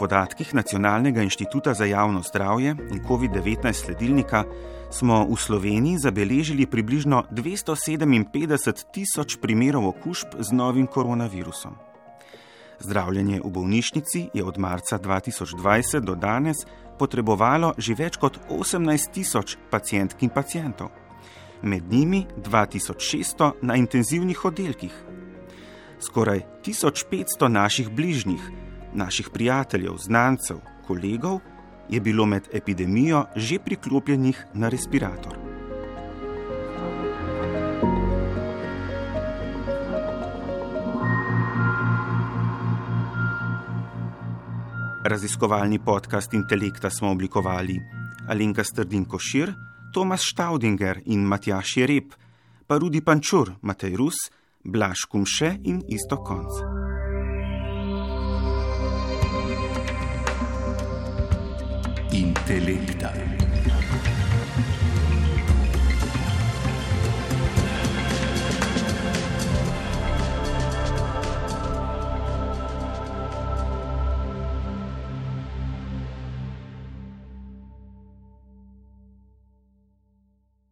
Podatkih 0.00 0.54
Nacionalnega 0.54 1.22
inštituta 1.22 1.74
za 1.74 1.84
javno 1.84 2.22
zdravje 2.22 2.70
in 2.70 3.04
COVID-19 3.04 3.72
sledilnika 3.72 4.44
smo 4.90 5.26
v 5.28 5.36
Sloveniji 5.36 5.98
zabeležili 5.98 6.66
približno 6.66 7.24
257 7.30 8.84
tisoč 8.92 9.36
primerov 9.36 9.88
okužb 9.88 10.40
z 10.40 10.52
novim 10.52 10.86
koronavirusom. 10.86 11.76
Zdravljenje 12.80 13.40
v 13.44 13.50
bolnišnici 13.50 14.30
je 14.34 14.44
od 14.44 14.58
marca 14.58 14.98
2020 14.98 16.00
do 16.00 16.14
danes 16.14 16.64
potrebovalo 16.98 17.74
že 17.78 17.94
več 17.94 18.16
kot 18.16 18.40
18 18.48 19.12
tisoč 19.12 19.56
pacijentk 19.70 20.22
in 20.22 20.32
pacijentov, 20.32 20.88
med 21.62 21.92
njimi 21.92 22.24
2600 22.40 23.52
na 23.62 23.76
intenzivnih 23.76 24.44
oddelkih. 24.44 24.94
Skoraj 26.00 26.40
1500 26.64 27.48
naših 27.48 27.92
bližnjih 27.92 28.69
naših 28.94 29.30
prijateljev, 29.32 29.96
znancev, 29.96 30.56
kolegov 30.86 31.40
je 31.88 32.00
bilo 32.00 32.26
med 32.26 32.48
epidemijo 32.52 33.24
že 33.36 33.58
priklopljenih 33.58 34.46
na 34.54 34.68
respirator. 34.68 35.50
Raziskovalni 45.04 45.78
podcast 45.78 46.34
Intelekta 46.34 46.90
smo 46.90 47.10
oblikovali 47.10 47.80
Alenka 48.28 48.64
Strdin 48.64 49.04
Košir, 49.04 49.52
Tomas 49.94 50.20
Staudinger 50.32 51.00
in 51.04 51.20
Matjaš 51.20 51.76
Jereb, 51.76 52.12
pa 52.66 52.78
Rudi 52.78 53.00
Pančur, 53.00 53.50
Matej 53.62 53.96
Rus, 53.96 54.14
Blaž 54.64 55.08
Kumše 55.10 55.56
in 55.64 55.82
Isto 55.88 56.16
Konc. 56.16 56.79
Intelekta. 62.12 63.39